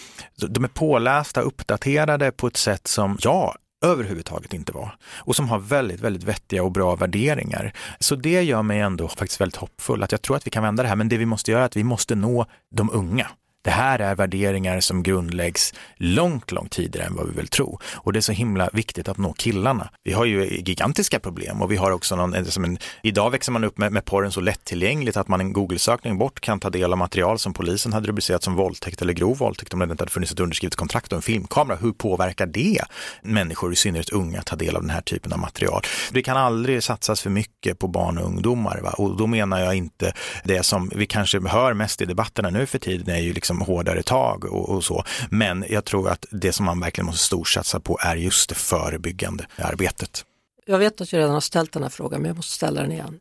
de 0.48 0.64
är 0.64 0.68
pålästa, 0.68 1.40
uppdaterade 1.40 2.32
på 2.32 2.46
ett 2.46 2.56
sätt 2.56 2.86
som 2.86 3.18
jag 3.20 3.56
överhuvudtaget 3.82 4.54
inte 4.54 4.72
var 4.72 4.96
och 5.18 5.36
som 5.36 5.48
har 5.48 5.58
väldigt, 5.58 6.00
väldigt 6.00 6.24
vettiga 6.24 6.62
och 6.62 6.72
bra 6.72 6.96
värderingar. 6.96 7.72
Så 7.98 8.16
det 8.16 8.42
gör 8.42 8.62
mig 8.62 8.80
ändå 8.80 9.08
faktiskt 9.08 9.40
väldigt 9.40 9.56
hoppfull 9.56 10.02
att 10.02 10.12
jag 10.12 10.22
tror 10.22 10.36
att 10.36 10.46
vi 10.46 10.50
kan 10.50 10.62
vända 10.62 10.82
det 10.82 10.88
här. 10.88 10.96
Men 10.96 11.08
det 11.08 11.16
vi 11.16 11.26
måste 11.26 11.50
göra 11.50 11.62
är 11.62 11.66
att 11.66 11.76
vi 11.76 11.84
måste 11.84 12.14
nå 12.14 12.46
de 12.74 12.90
unga. 12.92 13.30
Det 13.64 13.70
här 13.70 13.98
är 13.98 14.14
värderingar 14.14 14.80
som 14.80 15.02
grundläggs 15.02 15.74
långt, 15.96 16.52
långt 16.52 16.72
tidigare 16.72 17.06
än 17.06 17.14
vad 17.14 17.26
vi 17.26 17.32
vill 17.32 17.48
tro. 17.48 17.78
Och 17.94 18.12
det 18.12 18.18
är 18.18 18.20
så 18.20 18.32
himla 18.32 18.70
viktigt 18.72 19.08
att 19.08 19.18
nå 19.18 19.32
killarna. 19.32 19.90
Vi 20.04 20.12
har 20.12 20.24
ju 20.24 20.44
gigantiska 20.44 21.20
problem 21.20 21.62
och 21.62 21.72
vi 21.72 21.76
har 21.76 21.90
också 21.90 22.16
någon, 22.16 22.34
eh, 22.34 22.44
som 22.44 22.64
en, 22.64 22.78
idag 23.02 23.30
växer 23.30 23.52
man 23.52 23.64
upp 23.64 23.78
med, 23.78 23.92
med 23.92 24.04
porren 24.04 24.32
så 24.32 24.40
lättillgängligt 24.40 25.16
att 25.16 25.28
man 25.28 25.40
en 25.40 25.52
Google-sökning 25.52 26.18
bort 26.18 26.40
kan 26.40 26.60
ta 26.60 26.70
del 26.70 26.92
av 26.92 26.98
material 26.98 27.38
som 27.38 27.52
polisen 27.54 27.92
hade 27.92 28.08
rubricerat 28.08 28.42
som 28.42 28.54
våldtäkt 28.54 29.02
eller 29.02 29.12
grov 29.12 29.38
våldtäkt 29.38 29.72
om 29.72 29.78
det 29.78 29.84
inte 29.84 30.02
hade 30.02 30.10
funnits 30.10 30.32
ett 30.32 30.40
underskrivet 30.40 30.76
kontrakt 30.76 31.12
och 31.12 31.16
en 31.16 31.22
filmkamera. 31.22 31.76
Hur 31.76 31.92
påverkar 31.92 32.46
det 32.46 32.80
människor, 33.22 33.72
i 33.72 33.76
synnerhet 33.76 34.08
unga, 34.08 34.38
att 34.38 34.46
ta 34.46 34.56
del 34.56 34.76
av 34.76 34.82
den 34.82 34.90
här 34.90 35.00
typen 35.00 35.32
av 35.32 35.38
material? 35.38 35.82
Det 36.10 36.22
kan 36.22 36.36
aldrig 36.36 36.82
satsas 36.82 37.20
för 37.20 37.30
mycket 37.30 37.78
på 37.78 37.88
barn 37.88 38.18
och 38.18 38.26
ungdomar 38.26 38.80
va? 38.82 38.90
och 38.90 39.16
då 39.16 39.26
menar 39.26 39.60
jag 39.60 39.74
inte 39.74 40.12
det 40.44 40.62
som 40.62 40.90
vi 40.94 41.06
kanske 41.06 41.48
hör 41.48 41.74
mest 41.74 42.00
i 42.00 42.04
debatterna 42.04 42.50
nu 42.50 42.66
för 42.66 42.78
tiden 42.78 43.14
är 43.14 43.20
ju 43.20 43.32
liksom 43.32 43.51
liksom 43.52 43.74
hårdare 43.74 44.02
tag 44.02 44.44
och, 44.44 44.68
och, 44.68 44.84
så. 44.84 45.04
Men 45.30 45.64
jag 45.68 45.84
tror 45.84 46.08
att 46.08 46.26
det 46.30 46.52
som 46.52 46.66
man 46.66 46.80
verkligen 46.80 47.06
måste 47.06 47.24
storsatsa 47.24 47.80
på 47.80 47.98
är 48.00 48.16
just 48.16 48.48
det 48.48 48.54
förebyggande 48.54 49.46
arbetet. 49.56 50.24
Jag 50.66 50.78
vet 50.78 51.00
att 51.00 51.12
jag 51.12 51.18
redan 51.18 51.34
har 51.34 51.40
ställt 51.40 51.72
den 51.72 51.82
här 51.82 51.90
frågan 51.90 52.20
men 52.20 52.28
jag 52.28 52.36
måste 52.36 52.52
ställa 52.52 52.80
den 52.80 52.92
igen 52.92 53.20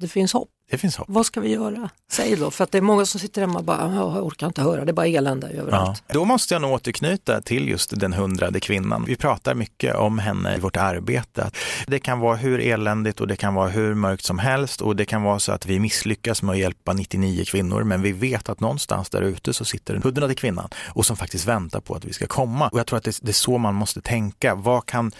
det 0.00 0.08
finns 0.08 0.32
hopp. 0.32 0.48
Det 0.70 0.78
finns 0.78 0.96
hopp. 0.96 1.06
Vad 1.08 1.26
ska 1.26 1.40
vi 1.40 1.48
göra? 1.48 1.90
Säg 2.10 2.36
då, 2.36 2.50
för 2.50 2.64
att 2.64 2.72
det 2.72 2.78
är 2.78 2.82
många 2.82 3.06
som 3.06 3.20
sitter 3.20 3.40
hemma 3.40 3.58
och 3.58 3.64
bara, 3.64 3.94
jag 3.94 4.26
orkar 4.26 4.46
inte 4.46 4.62
höra, 4.62 4.84
det 4.84 4.90
är 4.90 4.94
bara 4.94 5.06
elände 5.06 5.48
överallt. 5.48 6.02
Ja. 6.06 6.14
Då 6.14 6.24
måste 6.24 6.54
jag 6.54 6.62
nog 6.62 6.72
återknyta 6.72 7.40
till 7.42 7.68
just 7.68 8.00
den 8.00 8.12
hundrade 8.12 8.60
kvinnan. 8.60 9.04
Vi 9.04 9.16
pratar 9.16 9.54
mycket 9.54 9.94
om 9.94 10.18
henne 10.18 10.56
i 10.56 10.60
vårt 10.60 10.76
arbete. 10.76 11.50
Det 11.86 11.98
kan 11.98 12.20
vara 12.20 12.36
hur 12.36 12.60
eländigt 12.60 13.20
och 13.20 13.26
det 13.26 13.36
kan 13.36 13.54
vara 13.54 13.68
hur 13.68 13.94
mörkt 13.94 14.24
som 14.24 14.38
helst 14.38 14.80
och 14.80 14.96
det 14.96 15.04
kan 15.04 15.22
vara 15.22 15.38
så 15.38 15.52
att 15.52 15.66
vi 15.66 15.80
misslyckas 15.80 16.42
med 16.42 16.52
att 16.52 16.58
hjälpa 16.58 16.92
99 16.92 17.44
kvinnor 17.44 17.82
men 17.82 18.02
vi 18.02 18.12
vet 18.12 18.48
att 18.48 18.60
någonstans 18.60 19.10
där 19.10 19.22
ute 19.22 19.52
så 19.52 19.64
sitter 19.64 19.94
den 19.94 20.02
hundrade 20.02 20.34
kvinnan 20.34 20.68
och 20.88 21.06
som 21.06 21.16
faktiskt 21.16 21.48
väntar 21.48 21.80
på 21.80 21.94
att 21.94 22.04
vi 22.04 22.12
ska 22.12 22.26
komma. 22.26 22.68
Och 22.68 22.78
jag 22.78 22.86
tror 22.86 22.96
att 22.96 23.04
det, 23.04 23.18
det 23.22 23.30
är 23.30 23.32
så 23.32 23.58
man 23.58 23.74
måste 23.74 24.00
tänka. 24.00 24.54
Vad 24.54 24.86
kan 24.86 25.12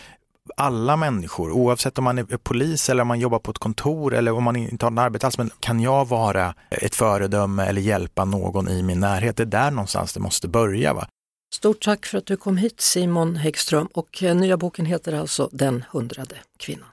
alla 0.56 0.96
människor, 0.96 1.50
oavsett 1.50 1.98
om 1.98 2.04
man 2.04 2.18
är 2.18 2.24
polis 2.24 2.88
eller 2.88 3.02
om 3.02 3.08
man 3.08 3.20
jobbar 3.20 3.38
på 3.38 3.50
ett 3.50 3.58
kontor 3.58 4.14
eller 4.14 4.32
om 4.32 4.44
man 4.44 4.56
inte 4.56 4.84
har 4.84 4.90
en 4.90 4.98
arbete 4.98 5.26
alls, 5.26 5.38
men 5.38 5.50
kan 5.60 5.80
jag 5.80 6.08
vara 6.08 6.54
ett 6.70 6.94
föredöme 6.94 7.66
eller 7.66 7.80
hjälpa 7.80 8.24
någon 8.24 8.68
i 8.68 8.82
min 8.82 9.00
närhet? 9.00 9.36
Det 9.36 9.42
är 9.42 9.46
där 9.46 9.70
någonstans 9.70 10.12
det 10.12 10.20
måste 10.20 10.48
börja. 10.48 10.94
Va? 10.94 11.08
Stort 11.54 11.80
tack 11.84 12.06
för 12.06 12.18
att 12.18 12.26
du 12.26 12.36
kom 12.36 12.56
hit 12.56 12.80
Simon 12.80 13.36
Häggström 13.36 13.86
och 13.86 14.22
eh, 14.22 14.36
nya 14.36 14.56
boken 14.56 14.86
heter 14.86 15.12
alltså 15.12 15.48
Den 15.52 15.84
hundrade 15.90 16.36
kvinnan. 16.58 16.88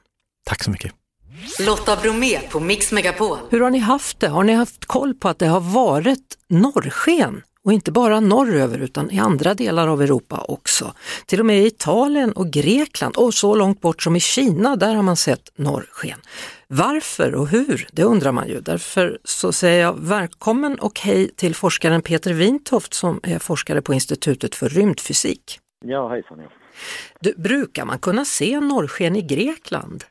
Tack 0.45 0.63
så 0.63 0.71
mycket. 0.71 0.93
Lotta 1.59 1.95
Bromé 1.95 2.39
på 2.39 2.59
Mix 2.59 2.91
Megapol. 2.91 3.37
Hur 3.49 3.61
har 3.61 3.69
ni 3.69 3.79
haft 3.79 4.19
det? 4.19 4.27
Har 4.27 4.43
ni 4.43 4.53
haft 4.53 4.85
koll 4.85 5.13
på 5.13 5.29
att 5.29 5.39
det 5.39 5.47
har 5.47 5.59
varit 5.59 6.37
norrsken 6.49 7.41
och 7.67 7.73
inte 7.73 7.91
bara 7.91 8.19
norröver 8.19 8.79
utan 8.79 9.11
i 9.11 9.19
andra 9.19 9.53
delar 9.53 9.87
av 9.87 10.01
Europa 10.01 10.45
också. 10.47 10.93
Till 11.25 11.39
och 11.39 11.45
med 11.45 11.59
i 11.59 11.67
Italien 11.67 12.31
och 12.31 12.47
Grekland 12.47 13.15
och 13.15 13.33
så 13.33 13.55
långt 13.55 13.81
bort 13.81 14.01
som 14.01 14.15
i 14.15 14.19
Kina, 14.19 14.75
där 14.75 14.95
har 14.95 15.03
man 15.03 15.15
sett 15.15 15.51
norrsken. 15.55 16.19
Varför 16.67 17.35
och 17.35 17.47
hur? 17.47 17.87
Det 17.91 18.03
undrar 18.03 18.31
man 18.31 18.47
ju. 18.47 18.59
Därför 18.61 19.19
så 19.23 19.51
säger 19.51 19.81
jag 19.81 19.95
välkommen 19.99 20.79
och 20.79 20.99
hej 20.99 21.29
till 21.35 21.55
forskaren 21.55 22.01
Peter 22.01 22.33
Wintoft 22.33 22.93
som 22.93 23.19
är 23.23 23.39
forskare 23.39 23.81
på 23.81 23.93
Institutet 23.93 24.55
för 24.55 24.69
rymdfysik. 24.69 25.59
Ja, 25.85 26.09
hejsan. 26.09 26.39
Ja. 26.39 26.49
Du, 27.19 27.33
brukar 27.37 27.85
man 27.85 27.99
kunna 27.99 28.25
se 28.25 28.59
norrsken 28.59 29.15
i 29.15 29.21
Grekland? 29.21 30.03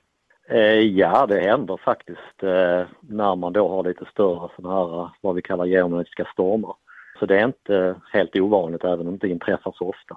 Eh, 0.48 0.80
ja, 1.00 1.26
det 1.26 1.40
händer 1.40 1.80
faktiskt 1.84 2.42
eh, 2.42 2.82
när 3.00 3.36
man 3.36 3.52
då 3.52 3.68
har 3.68 3.84
lite 3.84 4.04
större 4.12 4.48
sådana 4.56 4.74
här, 4.74 5.10
vad 5.20 5.34
vi 5.34 5.42
kallar 5.42 5.64
geomagnetisk 5.64 6.32
stormar. 6.32 6.74
Så 7.18 7.26
det 7.26 7.38
är 7.40 7.44
inte 7.44 7.94
helt 8.12 8.36
ovanligt 8.36 8.84
även 8.84 9.08
om 9.08 9.18
det 9.18 9.28
inträffar 9.28 9.74
så 9.78 9.88
ofta. 9.88 10.16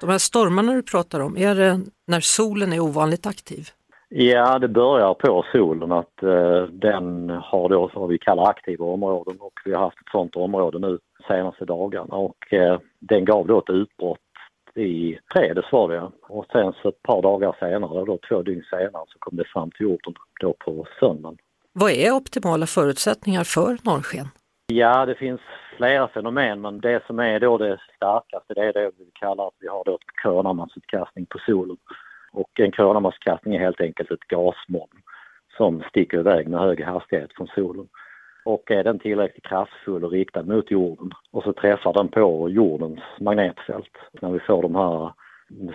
De 0.00 0.10
här 0.10 0.18
stormarna 0.18 0.72
du 0.72 0.82
pratar 0.82 1.20
om, 1.20 1.36
är 1.36 1.54
det 1.54 1.80
när 2.06 2.20
solen 2.20 2.72
är 2.72 2.80
ovanligt 2.80 3.26
aktiv? 3.26 3.68
Ja, 4.08 4.58
det 4.58 4.68
börjar 4.68 5.14
på 5.14 5.44
solen 5.52 5.92
att 5.92 6.22
eh, 6.22 6.62
den 6.62 7.30
har 7.30 7.68
då 7.68 7.90
vad 7.94 8.08
vi 8.08 8.18
kallar 8.18 8.50
aktiva 8.50 8.84
områden 8.84 9.36
och 9.40 9.60
vi 9.64 9.72
har 9.72 9.80
haft 9.80 10.00
ett 10.00 10.10
sådant 10.12 10.36
område 10.36 10.78
nu 10.78 10.98
senaste 11.28 11.64
dagarna 11.64 12.14
och 12.14 12.52
eh, 12.52 12.80
den 12.98 13.24
gav 13.24 13.46
då 13.46 13.58
ett 13.58 13.70
utbrott 13.70 14.18
i 14.74 15.18
fredags 15.32 15.72
var 15.72 15.88
det 15.88 16.10
och 16.22 16.46
sen 16.52 16.72
så 16.82 16.88
ett 16.88 17.02
par 17.02 17.22
dagar 17.22 17.56
senare, 17.60 18.04
då 18.04 18.18
två 18.28 18.42
dygn 18.42 18.62
senare, 18.70 19.04
så 19.08 19.18
kom 19.18 19.36
det 19.36 19.44
fram 19.44 19.70
till 19.70 19.86
jorden 19.86 20.14
då 20.40 20.52
på 20.52 20.86
söndagen. 21.00 21.38
Vad 21.72 21.90
är 21.90 22.12
optimala 22.12 22.66
förutsättningar 22.66 23.44
för 23.44 23.76
norrsken? 23.82 24.26
Ja, 24.66 25.06
det 25.06 25.14
finns 25.14 25.40
flera 25.78 26.08
fenomen 26.08 26.60
men 26.60 26.80
det 26.80 27.06
som 27.06 27.18
är 27.18 27.40
då 27.40 27.58
det 27.58 27.80
starkaste 27.96 28.54
det 28.54 28.64
är 28.64 28.72
det 28.72 28.90
vi 28.98 29.10
kallar 29.12 29.46
att 29.46 29.60
vi 29.60 29.68
har 29.68 29.84
då 29.84 29.94
ett 29.94 31.28
på 31.28 31.38
solen. 31.46 31.76
Och 32.32 32.60
en 32.60 32.72
koronamassuttkastning 32.72 33.54
är 33.54 33.60
helt 33.60 33.80
enkelt 33.80 34.10
ett 34.10 34.28
gasmoln 34.28 35.02
som 35.56 35.82
sticker 35.90 36.18
iväg 36.18 36.48
med 36.48 36.60
hög 36.60 36.84
hastighet 36.84 37.30
från 37.36 37.46
solen. 37.46 37.88
Och 38.44 38.70
är 38.70 38.84
den 38.84 38.98
tillräckligt 38.98 39.44
kraftfull 39.44 40.04
och 40.04 40.10
riktad 40.10 40.42
mot 40.42 40.70
jorden 40.70 41.10
och 41.30 41.42
så 41.42 41.52
träffar 41.52 41.92
den 41.92 42.08
på 42.08 42.48
jordens 42.48 43.00
magnetfält. 43.20 43.96
När 44.22 44.30
vi 44.30 44.40
får 44.40 44.62
de 44.62 44.74
här 44.74 45.12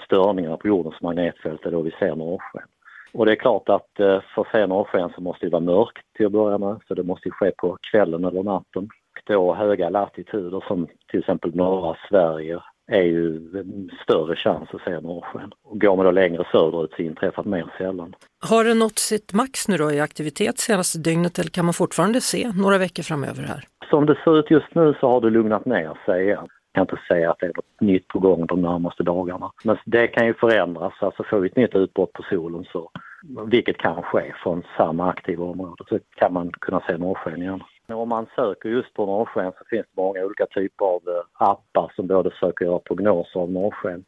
störningarna 0.05 0.57
på 0.57 0.67
jordens 0.67 1.01
magnetfält 1.01 1.63
det 1.63 1.69
är 1.69 1.71
då 1.71 1.81
vi 1.81 1.91
ser 1.91 2.15
norrsken. 2.15 2.67
Och 3.13 3.25
det 3.25 3.31
är 3.31 3.35
klart 3.35 3.69
att 3.69 3.99
eh, 3.99 4.21
för 4.35 4.41
att 4.41 4.51
se 4.51 4.67
norrsken 4.67 5.09
så 5.15 5.21
måste 5.21 5.45
det 5.45 5.49
vara 5.49 5.63
mörkt 5.63 6.05
till 6.13 6.25
att 6.25 6.31
börja 6.31 6.57
med, 6.57 6.79
så 6.87 6.93
det 6.93 7.03
måste 7.03 7.29
ske 7.29 7.51
på 7.51 7.77
kvällen 7.91 8.25
eller 8.25 8.43
natten 8.43 8.89
då 9.23 9.53
höga 9.53 9.89
latituder 9.89 10.63
som 10.67 10.87
till 11.11 11.19
exempel 11.19 11.55
norra 11.55 11.97
Sverige 12.09 12.59
är 12.87 13.01
ju 13.03 13.39
större 14.03 14.35
chans 14.35 14.69
att 14.73 14.81
se 14.81 14.99
norrsken. 14.99 15.51
Och 15.63 15.81
går 15.81 15.95
man 15.95 16.05
då 16.05 16.11
längre 16.11 16.47
söderut 16.51 16.91
så 16.95 17.01
inträffar 17.01 17.43
det 17.43 17.49
mer 17.49 17.73
sällan. 17.77 18.15
Har 18.49 18.63
det 18.63 18.73
nått 18.73 18.99
sitt 18.99 19.33
max 19.33 19.67
nu 19.67 19.77
då 19.77 19.91
i 19.91 19.99
aktivitet 19.99 20.59
senaste 20.59 20.99
dygnet 20.99 21.39
eller 21.39 21.49
kan 21.49 21.65
man 21.65 21.73
fortfarande 21.73 22.21
se 22.21 22.51
några 22.55 22.77
veckor 22.77 23.03
framöver 23.03 23.43
här? 23.43 23.63
Som 23.89 24.05
det 24.05 24.17
ser 24.23 24.39
ut 24.39 24.51
just 24.51 24.75
nu 24.75 24.95
så 24.99 25.09
har 25.09 25.21
det 25.21 25.29
lugnat 25.29 25.65
ner 25.65 25.97
sig 26.05 26.23
igen. 26.23 26.47
Jag 26.75 26.87
kan 26.87 26.95
inte 26.95 27.05
säga 27.07 27.31
att 27.31 27.39
det 27.39 27.45
är 27.45 27.53
något 27.55 27.81
nytt 27.81 28.07
på 28.07 28.19
gång 28.19 28.45
de 28.45 28.61
närmaste 28.61 29.03
dagarna. 29.03 29.51
Men 29.63 29.77
det 29.85 30.07
kan 30.07 30.27
ju 30.27 30.33
förändras, 30.33 30.93
alltså 30.99 31.23
får 31.23 31.39
vi 31.39 31.49
ett 31.49 31.55
nytt 31.55 31.75
utbrott 31.75 32.13
på 32.13 32.23
solen 32.29 32.65
så, 32.71 32.91
vilket 33.45 33.77
kan 33.77 34.03
ske 34.03 34.33
från 34.43 34.63
samma 34.77 35.09
aktiva 35.09 35.45
område, 35.45 35.83
så 35.89 35.99
kan 36.15 36.33
man 36.33 36.51
kunna 36.51 36.81
se 36.87 36.97
norrsken 36.97 37.41
igen. 37.41 37.63
Om 37.87 38.09
man 38.09 38.25
söker 38.35 38.69
just 38.69 38.93
på 38.93 39.05
norrsken 39.05 39.51
så 39.57 39.65
finns 39.69 39.85
det 39.85 40.01
många 40.01 40.25
olika 40.25 40.45
typer 40.45 40.85
av 40.85 41.01
eh, 41.07 41.47
appar 41.49 41.91
som 41.95 42.07
både 42.07 42.29
försöker 42.29 42.65
göra 42.65 42.79
prognoser 42.79 43.39
av 43.39 43.51
norrsken 43.51 44.05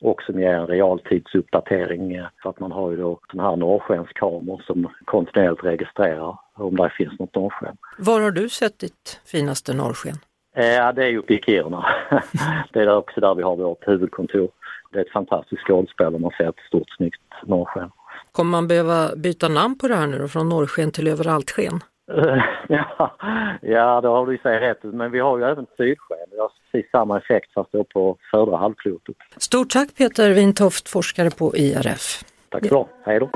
och 0.00 0.22
som 0.22 0.40
ger 0.40 0.54
en 0.54 0.66
realtidsuppdatering. 0.66 2.20
För 2.42 2.50
att 2.50 2.60
man 2.60 2.72
har 2.72 2.90
ju 2.90 2.96
då 2.96 3.20
sådana 3.30 3.50
här 3.50 3.56
norrskenskameror 3.56 4.62
som 4.66 4.88
kontinuerligt 5.04 5.64
registrerar 5.64 6.38
om 6.54 6.76
det 6.76 6.90
finns 6.90 7.18
något 7.18 7.34
norrsken. 7.34 7.76
Var 7.98 8.20
har 8.20 8.30
du 8.30 8.48
sett 8.48 8.78
ditt 8.78 9.20
finaste 9.24 9.74
norrsken? 9.74 10.16
Eh, 10.56 10.66
ja, 10.66 10.92
det 10.92 11.04
är 11.04 11.08
ju 11.08 11.18
uppe 11.18 11.34
i 11.34 11.42
Kiruna. 11.42 11.86
det 12.72 12.80
är 12.80 12.96
också 12.96 13.20
där 13.20 13.34
vi 13.34 13.42
har 13.42 13.56
vårt 13.56 13.88
huvudkontor. 13.88 14.48
Det 14.92 14.98
är 14.98 15.02
ett 15.02 15.12
fantastiskt 15.12 15.62
skådespel 15.62 16.14
om 16.14 16.22
man 16.22 16.30
ser 16.30 16.48
ett 16.48 16.66
stort 16.68 16.90
snyggt 16.96 17.22
norrsken. 17.46 17.90
Kommer 18.32 18.50
man 18.50 18.68
behöva 18.68 19.16
byta 19.16 19.48
namn 19.48 19.78
på 19.78 19.88
det 19.88 19.94
här 19.94 20.06
nu 20.06 20.18
då, 20.18 20.28
från 20.28 20.48
norrsken 20.48 20.92
till 20.92 21.08
överallt-sken? 21.08 21.80
ja, 22.68 23.16
ja, 23.62 24.00
då 24.00 24.08
har 24.08 24.26
du 24.26 24.38
sig 24.38 24.60
rätt. 24.60 24.82
Men 24.82 25.10
vi 25.10 25.18
har 25.18 25.38
ju 25.38 25.44
även 25.44 25.66
sydsken. 25.76 26.16
Vi 26.30 26.38
har 26.38 26.50
precis 26.72 26.90
samma 26.90 27.18
effekt 27.18 27.52
fast 27.52 27.72
då 27.72 27.84
på 27.84 28.16
södra 28.30 28.56
halvklotet. 28.56 29.16
Stort 29.36 29.70
tack 29.70 29.96
Peter 29.98 30.30
Wintoft, 30.30 30.88
forskare 30.88 31.30
på 31.30 31.56
IRF. 31.56 32.24
Tack 32.48 32.66
så 32.66 32.74
ja. 32.74 32.88
Hej 33.04 33.20
då. 33.20 33.30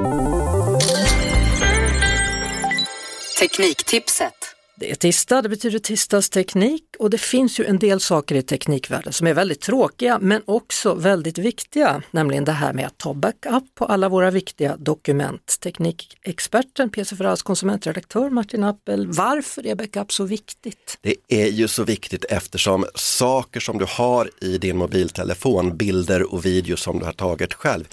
Tekniktipset. 3.40 4.60
Det 4.80 4.90
är 4.90 4.94
tisdag, 4.94 5.42
det 5.42 5.49
betyder 5.49 5.78
tisdagsteknik 5.78 6.84
och 6.99 7.10
det 7.10 7.18
finns 7.18 7.60
ju 7.60 7.64
en 7.64 7.78
del 7.78 8.00
saker 8.00 8.34
i 8.34 8.42
teknikvärlden 8.42 9.12
som 9.12 9.26
är 9.26 9.34
väldigt 9.34 9.60
tråkiga 9.60 10.18
men 10.18 10.42
också 10.44 10.94
väldigt 10.94 11.38
viktiga, 11.38 12.02
nämligen 12.10 12.44
det 12.44 12.52
här 12.52 12.72
med 12.72 12.87
att 12.87 12.99
ta 12.99 13.14
backup 13.14 13.75
på 13.75 13.84
alla 13.84 14.08
våra 14.08 14.30
viktiga 14.30 14.76
dokument. 14.76 15.56
Teknikexperten, 15.60 16.90
PC 16.90 17.16
Ferrars 17.16 17.42
konsumentredaktör 17.42 18.30
Martin 18.30 18.64
Appel, 18.64 19.06
varför 19.06 19.66
är 19.66 19.75
backup 19.75 20.12
så 20.12 20.25
viktigt? 20.25 20.99
Det 21.00 21.14
är 21.28 21.49
ju 21.49 21.68
så 21.68 21.84
viktigt 21.84 22.25
eftersom 22.25 22.87
saker 22.94 23.60
som 23.60 23.78
du 23.78 23.87
har 23.88 24.30
i 24.40 24.58
din 24.58 24.76
mobiltelefon, 24.76 25.76
bilder 25.76 26.32
och 26.34 26.46
videos 26.46 26.82
som 26.82 26.99
du 26.99 27.04
har 27.04 27.12
tagit 27.12 27.54
själv, 27.54 27.84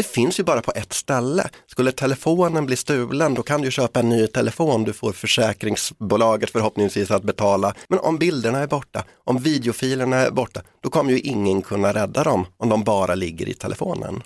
det 0.00 0.06
finns 0.06 0.40
ju 0.40 0.44
bara 0.44 0.62
på 0.62 0.72
ett 0.74 0.92
ställe. 0.92 1.48
Skulle 1.66 1.92
telefonen 1.92 2.66
bli 2.66 2.76
stulen 2.76 3.34
då 3.34 3.42
kan 3.42 3.62
du 3.62 3.70
köpa 3.70 4.00
en 4.00 4.08
ny 4.08 4.26
telefon, 4.26 4.84
du 4.84 4.92
får 4.92 5.12
försäkringsbolaget 5.12 6.50
förhoppningsvis 6.50 7.10
att 7.10 7.22
betala. 7.22 7.74
Men 7.88 7.98
om 7.98 8.18
bilderna 8.18 8.58
är 8.58 8.66
borta, 8.66 9.04
om 9.24 9.38
videofilerna 9.38 10.16
är 10.16 10.30
borta, 10.30 10.62
då 10.80 10.90
kommer 10.90 11.12
ju 11.12 11.18
ingen 11.18 11.62
kunna 11.62 11.94
rädda 11.94 12.24
dem 12.24 12.46
om 12.56 12.68
de 12.68 12.84
bara 12.84 13.14
ligger 13.14 13.48
i 13.48 13.54
telefonen. 13.54 14.22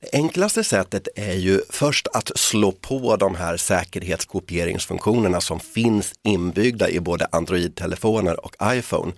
Det 0.00 0.08
enklaste 0.12 0.64
sättet 0.64 1.08
är 1.16 1.34
ju 1.34 1.60
först 1.70 2.08
att 2.12 2.38
slå 2.38 2.72
på 2.72 3.16
de 3.16 3.34
här 3.34 3.56
säkerhetskopieringsfunktionerna 3.56 5.40
som 5.40 5.60
finns 5.60 6.12
inbyggda 6.24 6.88
i 6.88 7.00
både 7.00 7.26
Android-telefoner 7.32 8.44
och 8.44 8.56
iPhone 8.62 9.12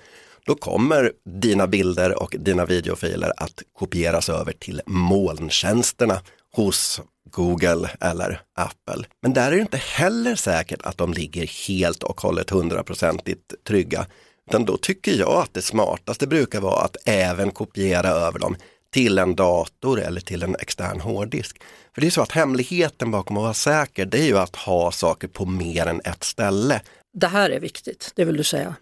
då 0.47 0.55
kommer 0.55 1.13
dina 1.41 1.67
bilder 1.67 2.23
och 2.23 2.35
dina 2.39 2.65
videofiler 2.65 3.33
att 3.37 3.63
kopieras 3.73 4.29
över 4.29 4.53
till 4.53 4.83
molntjänsterna 4.87 6.21
hos 6.53 7.01
Google 7.31 7.91
eller 8.01 8.41
Apple. 8.55 9.05
Men 9.23 9.33
där 9.33 9.53
är 9.53 9.57
det 9.57 9.63
inte 9.63 9.77
heller 9.77 10.35
säkert 10.35 10.83
att 10.83 10.99
de 10.99 11.13
ligger 11.13 11.69
helt 11.69 12.03
och 12.03 12.21
hållet 12.21 12.51
hundraprocentigt 12.51 13.55
trygga. 13.69 14.07
Utan 14.51 14.65
då 14.65 14.77
tycker 14.77 15.13
jag 15.13 15.43
att 15.43 15.55
det 15.55 15.63
smartaste 15.63 16.27
brukar 16.27 16.61
vara 16.61 16.85
att 16.85 16.97
även 17.05 17.51
kopiera 17.51 18.09
över 18.09 18.39
dem 18.39 18.57
till 18.93 19.19
en 19.19 19.35
dator 19.35 20.01
eller 20.01 20.21
till 20.21 20.43
en 20.43 20.57
extern 20.57 21.01
hårddisk. 21.01 21.63
För 21.95 22.01
det 22.01 22.07
är 22.07 22.11
så 22.11 22.23
att 22.23 22.33
hemligheten 22.33 23.11
bakom 23.11 23.37
att 23.37 23.43
vara 23.43 23.55
säker, 23.55 24.07
det 24.07 24.19
är 24.19 24.27
ju 24.27 24.39
att 24.39 24.57
ha 24.57 24.93
saker 24.93 25.29
på 25.29 25.47
mer 25.47 25.87
än 25.87 26.01
ett 26.05 26.25
ställe. 26.25 26.81
Det 27.13 27.27
här 27.27 27.51
är 27.51 27.61
viktigt, 27.61 28.13
det 28.17 28.25
vill 28.25 28.37
du 28.37 28.45
säga? 28.45 28.75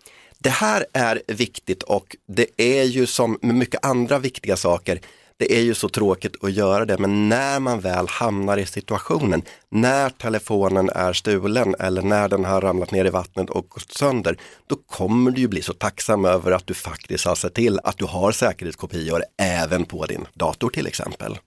Det 0.42 0.50
här 0.50 0.86
är 0.92 1.22
viktigt 1.26 1.82
och 1.82 2.16
det 2.28 2.46
är 2.56 2.84
ju 2.84 3.06
som 3.06 3.38
med 3.42 3.54
mycket 3.54 3.84
andra 3.84 4.18
viktiga 4.18 4.56
saker, 4.56 5.00
Det 5.40 5.52
är 5.56 5.60
ju 5.60 5.74
så 5.74 5.88
tråkigt 5.88 6.44
att 6.44 6.52
göra 6.52 6.84
det, 6.84 6.98
men 6.98 7.28
när 7.28 7.60
man 7.60 7.80
väl 7.80 8.08
hamnar 8.08 8.58
i 8.58 8.66
situationen, 8.66 9.42
när 9.70 10.10
telefonen 10.10 10.90
är 10.90 11.12
stulen 11.12 11.74
eller 11.78 12.02
när 12.02 12.28
den 12.28 12.44
har 12.44 12.60
ramlat 12.60 12.90
ner 12.90 13.04
i 13.04 13.10
vattnet 13.10 13.50
och 13.50 13.68
gått 13.68 13.92
sönder, 13.92 14.36
då 14.66 14.76
kommer 14.76 15.30
du 15.30 15.40
ju 15.40 15.48
bli 15.48 15.62
så 15.62 15.72
tacksam 15.72 16.24
över 16.24 16.52
att 16.52 16.66
du 16.66 16.74
faktiskt 16.74 17.24
har 17.24 17.34
sett 17.34 17.54
till 17.54 17.80
att 17.84 17.98
du 17.98 18.04
har 18.04 18.32
säkerhetskopior 18.32 19.22
även 19.42 19.84
på 19.84 20.06
din 20.06 20.26
dator 20.34 20.70
till 20.70 20.86
exempel. 20.86 21.38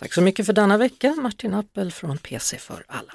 Tack 0.00 0.12
så 0.12 0.20
mycket 0.20 0.46
för 0.46 0.52
denna 0.52 0.78
vecka, 0.78 1.14
Martin 1.22 1.54
Appel 1.54 1.92
från 1.92 2.18
PC 2.18 2.58
för 2.58 2.84
alla. 2.88 3.14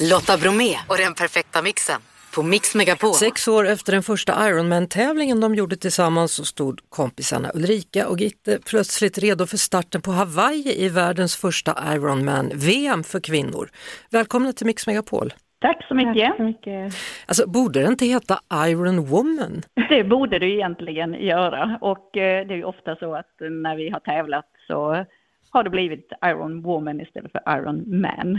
Lotta 0.00 0.38
Bromé 0.38 0.78
och 0.88 0.96
den 0.96 1.14
perfekta 1.14 1.62
mixen 1.62 2.00
på 2.36 2.42
Mix 2.42 2.74
Megapol. 2.74 3.14
Sex 3.14 3.48
år 3.48 3.68
efter 3.68 3.92
den 3.92 4.02
första 4.02 4.48
Ironman-tävlingen 4.48 5.40
de 5.40 5.54
gjorde 5.54 5.76
tillsammans 5.76 6.32
så 6.32 6.44
stod 6.44 6.80
kompisarna 6.88 7.50
Ulrika 7.54 8.08
och 8.08 8.20
Gitte 8.20 8.58
plötsligt 8.70 9.18
redo 9.18 9.46
för 9.46 9.56
starten 9.56 10.02
på 10.02 10.10
Hawaii 10.10 10.84
i 10.84 10.88
världens 10.88 11.36
första 11.36 11.72
Ironman-VM 11.94 13.04
för 13.04 13.20
kvinnor. 13.20 13.68
Välkomna 14.10 14.52
till 14.52 14.66
Mix 14.66 14.86
Megapol. 14.86 15.32
Tack 15.60 15.86
så 15.88 15.94
mycket. 15.94 16.26
Tack 16.26 16.36
så 16.36 16.42
mycket. 16.42 16.94
Alltså, 17.26 17.48
borde 17.48 17.80
det 17.80 17.88
inte 17.88 18.06
heta 18.06 18.38
Iron 18.66 19.06
Woman? 19.06 19.62
Det 19.88 20.04
borde 20.04 20.38
det 20.38 20.46
egentligen 20.46 21.14
göra 21.14 21.78
och 21.80 22.16
eh, 22.16 22.46
det 22.46 22.54
är 22.54 22.58
ju 22.58 22.64
ofta 22.64 22.96
så 22.96 23.14
att 23.14 23.34
när 23.40 23.76
vi 23.76 23.90
har 23.90 24.00
tävlat 24.00 24.50
så 24.66 25.04
har 25.50 25.62
det 25.64 25.70
blivit 25.70 26.12
Iron 26.24 26.62
Woman 26.62 27.00
istället 27.00 27.32
för 27.32 27.58
Iron 27.58 28.00
Man. 28.00 28.38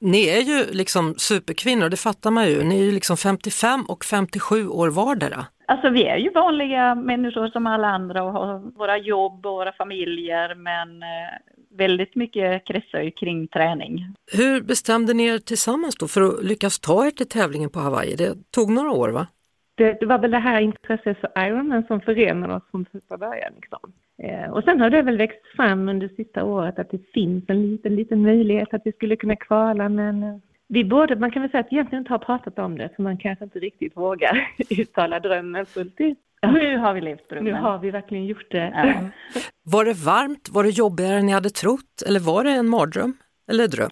Ni 0.00 0.28
är 0.28 0.40
ju 0.40 0.72
liksom 0.72 1.14
superkvinnor, 1.16 1.88
det 1.88 1.96
fattar 1.96 2.30
man 2.30 2.48
ju. 2.48 2.64
Ni 2.64 2.80
är 2.80 2.84
ju 2.84 2.92
liksom 2.92 3.16
55 3.16 3.84
och 3.88 4.04
57 4.04 4.68
år 4.68 4.88
vardera. 4.88 5.46
Alltså 5.66 5.90
vi 5.90 6.04
är 6.04 6.16
ju 6.16 6.30
vanliga 6.30 6.94
människor 6.94 7.48
som 7.48 7.66
alla 7.66 7.88
andra 7.88 8.22
och 8.22 8.32
har 8.32 8.78
våra 8.78 8.98
jobb 8.98 9.46
och 9.46 9.52
våra 9.52 9.72
familjer 9.72 10.54
men 10.54 11.02
eh, 11.02 11.78
väldigt 11.78 12.14
mycket 12.14 12.66
kretsar 12.66 13.00
ju 13.00 13.10
kring 13.10 13.48
träning. 13.48 14.14
Hur 14.32 14.60
bestämde 14.60 15.14
ni 15.14 15.26
er 15.26 15.38
tillsammans 15.38 15.96
då 15.96 16.08
för 16.08 16.22
att 16.22 16.44
lyckas 16.44 16.78
ta 16.80 17.06
er 17.06 17.10
till 17.10 17.28
tävlingen 17.28 17.70
på 17.70 17.80
Hawaii? 17.80 18.16
Det 18.16 18.34
tog 18.50 18.70
några 18.70 18.90
år 18.90 19.08
va? 19.08 19.26
Det, 19.74 20.00
det 20.00 20.06
var 20.06 20.18
väl 20.18 20.30
det 20.30 20.38
här 20.38 20.60
intresset 20.60 21.20
för 21.20 21.46
Ironman 21.46 21.84
som 21.86 22.00
förenade 22.00 22.54
oss 22.54 22.62
från 22.70 22.86
första 22.92 23.16
början. 23.18 23.52
Liksom. 23.56 23.78
Eh, 24.22 24.50
och 24.50 24.64
sen 24.64 24.80
har 24.80 24.90
det 24.90 25.02
väl 25.02 25.16
växt 25.18 25.46
fram 25.56 25.88
under 25.88 26.08
sista 26.08 26.44
året 26.44 26.78
att 26.78 26.90
det 26.90 27.12
finns 27.14 27.44
en 27.48 27.62
liten, 27.70 27.96
liten 27.96 28.22
möjlighet 28.22 28.74
att 28.74 28.82
vi 28.84 28.92
skulle 28.92 29.16
kunna 29.16 29.36
kvala 29.36 29.88
men 29.88 30.22
eh, 30.22 30.36
vi 30.68 30.84
både, 30.84 31.16
man 31.16 31.30
kan 31.30 31.42
väl 31.42 31.50
säga 31.50 31.60
att 31.60 31.72
egentligen 31.72 32.02
inte 32.02 32.12
har 32.12 32.18
pratat 32.18 32.58
om 32.58 32.78
det 32.78 32.88
för 32.96 33.02
man 33.02 33.16
kanske 33.18 33.44
inte 33.44 33.58
riktigt 33.58 33.96
vågar 33.96 34.48
uttala 34.70 35.20
drömmen 35.20 35.66
fullt 35.66 36.00
ut. 36.00 36.18
Nu 36.42 36.76
har 36.78 36.94
vi 36.94 37.00
levt 37.00 37.28
drömmen. 37.28 37.52
Nu 37.52 37.60
har 37.60 37.78
vi 37.78 37.90
verkligen 37.90 38.26
gjort 38.26 38.50
det. 38.50 38.72
Ja. 38.74 38.94
Var 39.72 39.84
det 39.84 39.92
varmt? 40.04 40.48
Var 40.52 40.62
det 40.62 40.70
jobbigare 40.70 41.18
än 41.18 41.26
ni 41.26 41.32
hade 41.32 41.50
trott? 41.50 42.02
Eller 42.06 42.20
var 42.20 42.44
det 42.44 42.50
en 42.50 42.68
mardröm? 42.68 43.16
Eller 43.50 43.68
dröm? 43.68 43.90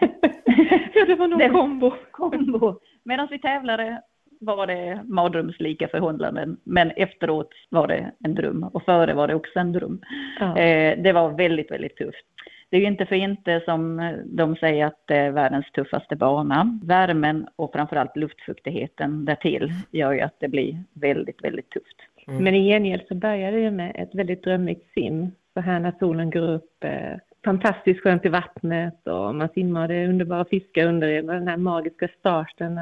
ja, 0.94 1.04
det 1.06 1.14
var 1.14 1.28
nog 1.28 1.38
Det- 1.38 1.48
kombo. 1.48 1.92
kombo. 2.10 2.80
Medan 3.04 3.28
vi 3.30 3.38
tävlade 3.38 4.02
var 4.40 4.66
det 4.66 5.02
mardrömslika 5.04 5.88
förhållanden 5.88 6.56
men 6.64 6.90
efteråt 6.90 7.50
var 7.68 7.86
det 7.86 8.10
en 8.24 8.34
dröm 8.34 8.62
och 8.62 8.82
före 8.82 9.14
var 9.14 9.28
det 9.28 9.34
också 9.34 9.58
en 9.58 9.72
dröm. 9.72 10.00
Ja. 10.40 10.58
Eh, 10.58 10.98
det 10.98 11.12
var 11.12 11.30
väldigt, 11.30 11.70
väldigt 11.70 11.96
tufft. 11.96 12.26
Det 12.70 12.76
är 12.76 12.80
ju 12.80 12.86
inte 12.86 13.06
för 13.06 13.16
inte 13.16 13.62
som 13.64 14.00
eh, 14.00 14.12
de 14.24 14.56
säger 14.56 14.86
att 14.86 15.02
det 15.06 15.16
är 15.16 15.30
världens 15.30 15.72
tuffaste 15.72 16.16
bana. 16.16 16.78
Värmen 16.84 17.46
och 17.56 17.72
framförallt 17.72 18.16
luftfuktigheten 18.16 19.24
därtill 19.24 19.72
gör 19.90 20.12
ju 20.12 20.20
att 20.20 20.40
det 20.40 20.48
blir 20.48 20.78
väldigt, 20.92 21.44
väldigt 21.44 21.70
tufft. 21.70 21.96
Men 22.26 22.54
i 22.54 22.68
gengäld 22.68 23.02
så 23.08 23.14
började 23.14 23.60
det 23.60 23.70
med 23.70 23.92
ett 23.94 24.14
väldigt 24.14 24.44
drömmigt 24.44 24.90
sim. 24.94 25.30
Så 25.54 25.60
här 25.60 25.80
när 25.80 25.92
solen 25.98 26.30
går 26.30 26.48
upp, 26.50 26.84
eh, 26.84 27.16
fantastiskt 27.44 28.00
skönt 28.00 28.24
i 28.24 28.28
vattnet 28.28 29.06
och 29.06 29.34
man 29.34 29.90
är 29.90 30.08
underbara 30.08 30.44
fiskar 30.44 30.86
under 30.86 31.08
det, 31.08 31.22
den 31.22 31.48
här 31.48 31.56
magiska 31.56 32.08
starten. 32.18 32.78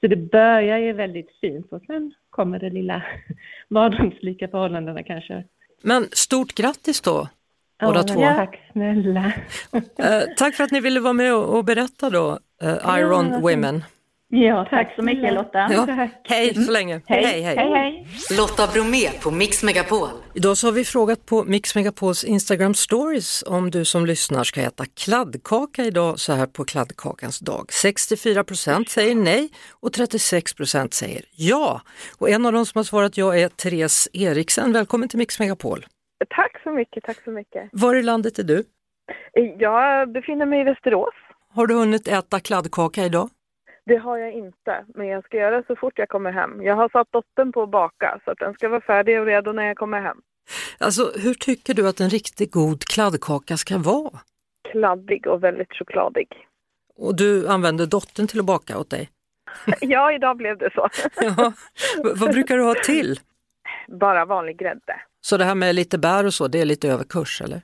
Så 0.00 0.06
det 0.06 0.16
börjar 0.16 0.78
ju 0.78 0.92
väldigt 0.92 1.30
fint 1.40 1.72
och 1.72 1.82
sen 1.86 2.14
kommer 2.30 2.58
det 2.58 2.70
lilla 2.70 3.02
mardrömslika 3.68 4.48
förhållandena 4.48 5.02
kanske. 5.02 5.44
Men 5.82 6.06
stort 6.12 6.54
grattis 6.54 7.00
då 7.00 7.28
båda 7.82 8.00
Ja, 8.00 8.14
två. 8.14 8.20
Tack 8.20 8.60
snälla. 8.72 9.32
Eh, 9.72 10.22
tack 10.36 10.54
för 10.54 10.64
att 10.64 10.70
ni 10.70 10.80
ville 10.80 11.00
vara 11.00 11.12
med 11.12 11.34
och, 11.34 11.56
och 11.56 11.64
berätta 11.64 12.10
då, 12.10 12.38
eh, 12.62 12.98
Iron 12.98 13.30
Ja, 13.30 13.38
Women. 13.38 13.84
Ja, 14.34 14.66
tack, 14.70 14.94
så 14.96 15.02
mycket. 15.02 15.34
Lotta. 15.34 15.68
Ja. 15.70 15.86
Tack. 15.86 16.20
Hej 16.24 16.54
så 16.54 16.72
länge. 16.72 17.00
Hej, 17.06 17.24
hej. 17.24 17.42
hej. 17.42 17.56
hej. 17.56 18.06
Lotta 18.38 18.66
Bromé 18.72 19.10
på 19.22 19.30
Mix 19.30 19.62
Megapol. 19.62 20.08
Idag 20.34 20.56
så 20.56 20.66
har 20.66 20.72
vi 20.72 20.84
frågat 20.84 21.26
på 21.26 21.44
Mix 21.44 21.74
Megapols 21.74 22.24
Instagram 22.24 22.74
stories 22.74 23.44
om 23.46 23.70
du 23.70 23.84
som 23.84 24.06
lyssnar 24.06 24.44
ska 24.44 24.60
äta 24.60 24.84
kladdkaka 24.96 25.82
idag 25.82 26.18
så 26.18 26.32
här 26.32 26.46
på 26.46 26.64
kladdkakans 26.64 27.38
dag. 27.38 27.64
64% 27.68 28.88
säger 28.88 29.14
nej 29.14 29.48
och 29.80 29.90
36% 29.90 30.90
säger 30.90 31.22
ja. 31.36 31.80
Och 32.18 32.30
en 32.30 32.46
av 32.46 32.52
de 32.52 32.66
som 32.66 32.78
har 32.78 32.84
svarat 32.84 33.16
ja 33.16 33.36
är 33.36 33.48
Therese 33.48 34.08
Eriksen. 34.12 34.72
Välkommen 34.72 35.08
till 35.08 35.18
Mix 35.18 35.40
Megapol. 35.40 35.86
Tack 36.28 36.62
så 36.62 36.70
mycket, 36.70 37.04
tack 37.04 37.24
så 37.24 37.30
mycket. 37.30 37.68
Var 37.72 37.94
i 37.94 38.02
landet 38.02 38.38
är 38.38 38.42
du? 38.42 38.64
Jag 39.58 40.12
befinner 40.12 40.46
mig 40.46 40.60
i 40.60 40.64
Västerås. 40.64 41.14
Har 41.54 41.66
du 41.66 41.74
hunnit 41.74 42.08
äta 42.08 42.40
kladdkaka 42.40 43.04
idag? 43.04 43.28
Det 43.86 43.96
har 43.96 44.18
jag 44.18 44.32
inte, 44.32 44.84
men 44.94 45.06
jag 45.06 45.24
ska 45.24 45.36
göra 45.36 45.62
så 45.66 45.76
fort 45.76 45.98
jag 45.98 46.08
kommer 46.08 46.32
hem. 46.32 46.62
Jag 46.62 46.76
har 46.76 46.88
satt 46.88 47.12
dottern 47.12 47.52
på 47.52 47.62
att 47.62 47.70
baka 47.70 48.20
så 48.24 48.30
att 48.30 48.38
den 48.38 48.54
ska 48.54 48.68
vara 48.68 48.80
färdig 48.80 49.20
och 49.20 49.26
redo 49.26 49.52
när 49.52 49.66
jag 49.66 49.76
kommer 49.76 50.00
hem. 50.00 50.16
Alltså 50.78 51.12
hur 51.16 51.34
tycker 51.34 51.74
du 51.74 51.88
att 51.88 52.00
en 52.00 52.10
riktigt 52.10 52.52
god 52.52 52.84
kladdkaka 52.84 53.56
ska 53.56 53.78
vara? 53.78 54.18
Kladdig 54.72 55.26
och 55.26 55.44
väldigt 55.44 55.72
chokladig. 55.78 56.28
Och 56.96 57.16
du 57.16 57.48
använder 57.48 57.86
dottern 57.86 58.26
till 58.26 58.40
att 58.40 58.46
baka 58.46 58.78
åt 58.78 58.90
dig? 58.90 59.10
Ja, 59.80 60.12
idag 60.12 60.36
blev 60.36 60.58
det 60.58 60.70
så. 60.74 60.88
Ja. 61.36 61.52
Vad 62.14 62.30
brukar 62.30 62.56
du 62.56 62.62
ha 62.62 62.74
till? 62.74 63.20
Bara 64.00 64.24
vanlig 64.24 64.58
grädde. 64.58 65.00
Så 65.20 65.36
det 65.36 65.44
här 65.44 65.54
med 65.54 65.74
lite 65.74 65.98
bär 65.98 66.26
och 66.26 66.34
så, 66.34 66.48
det 66.48 66.60
är 66.60 66.64
lite 66.64 66.88
överkurs 66.88 67.40
eller? 67.42 67.62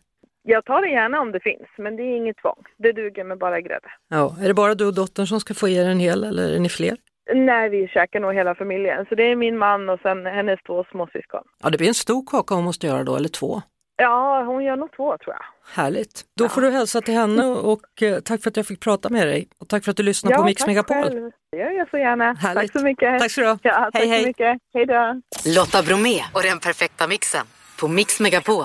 Jag 0.50 0.64
tar 0.64 0.82
det 0.82 0.88
gärna 0.88 1.20
om 1.20 1.32
det 1.32 1.40
finns, 1.40 1.68
men 1.78 1.96
det 1.96 2.02
är 2.02 2.16
inget 2.16 2.37
tvång. 2.37 2.62
Det 2.78 2.92
duger 2.92 3.24
med 3.24 3.38
bara 3.38 3.61
grädde. 3.61 3.88
Ja, 4.08 4.37
är 4.42 4.48
det 4.48 4.54
bara 4.54 4.74
du 4.74 4.87
och 4.87 4.94
dottern 4.94 5.26
som 5.26 5.40
ska 5.40 5.54
få 5.54 5.68
i 5.68 5.76
er 5.76 5.84
en 5.88 6.00
hel 6.00 6.24
eller 6.24 6.54
är 6.54 6.58
ni 6.58 6.68
fler? 6.68 6.96
Nej, 7.34 7.68
vi 7.68 7.88
käkar 7.88 8.20
nog 8.20 8.34
hela 8.34 8.54
familjen. 8.54 9.06
Så 9.08 9.14
det 9.14 9.22
är 9.22 9.37
min 9.37 9.58
man 9.58 9.88
och 9.88 10.00
sen 10.00 10.26
hennes 10.26 10.61
två 10.66 10.84
småsyskon. 10.90 11.42
Ja, 11.62 11.70
det 11.70 11.78
blir 11.78 11.88
en 11.88 11.94
stor 11.94 12.22
kaka 12.26 12.54
hon 12.54 12.64
måste 12.64 12.87
göra 12.87 13.04
då, 13.04 13.16
eller 13.16 13.28
två. 13.28 13.62
Ja, 13.96 14.42
hon 14.46 14.64
gör 14.64 14.76
nog 14.76 14.92
två 14.96 15.16
tror 15.18 15.34
jag. 15.37 15.44
Härligt. 15.82 16.22
Då 16.38 16.48
får 16.48 16.61
du 16.61 16.70
hälsa 16.70 17.00
till 17.00 17.14
henne 17.14 17.44
och 17.46 18.02
eh, 18.02 18.18
tack 18.20 18.42
för 18.42 18.50
att 18.50 18.56
jag 18.56 18.66
fick 18.66 18.80
prata 18.80 19.08
med 19.08 19.26
dig. 19.26 19.48
Och 19.61 19.68
tack 19.68 19.84
för 19.84 19.90
att 19.90 19.96
du 19.96 20.02
lyssnar 20.02 20.37
på 20.37 20.44
Mix 20.44 20.61
tack 20.62 20.66
Megapol. 20.68 20.96
själv. 21.02 21.30
Det 21.52 21.58
gör 21.58 21.70
jag 21.70 21.90
så 21.90 21.98
gärna. 21.98 22.32
Härligt. 22.32 22.72
Tack 22.72 22.80
så 22.80 22.84
mycket. 22.87 23.18
Tack 23.20 23.30
ska 23.30 23.40
du 23.40 23.46
ha. 23.46 23.58
Ja, 23.62 23.90
tack 23.92 23.94
Hej, 23.94 24.08
hej. 24.08 24.22
så 24.22 24.28
mycket. 24.28 24.58
Hej 24.74 24.87
då. 24.87 25.20
Lotta 25.56 25.82
Bromé 25.82 26.20
och 26.34 26.42
den 26.42 26.58
perfekta 26.58 27.06
mixen 27.06 27.46
på 27.80 27.88
Mix 27.88 28.20
Megapol. 28.20 28.64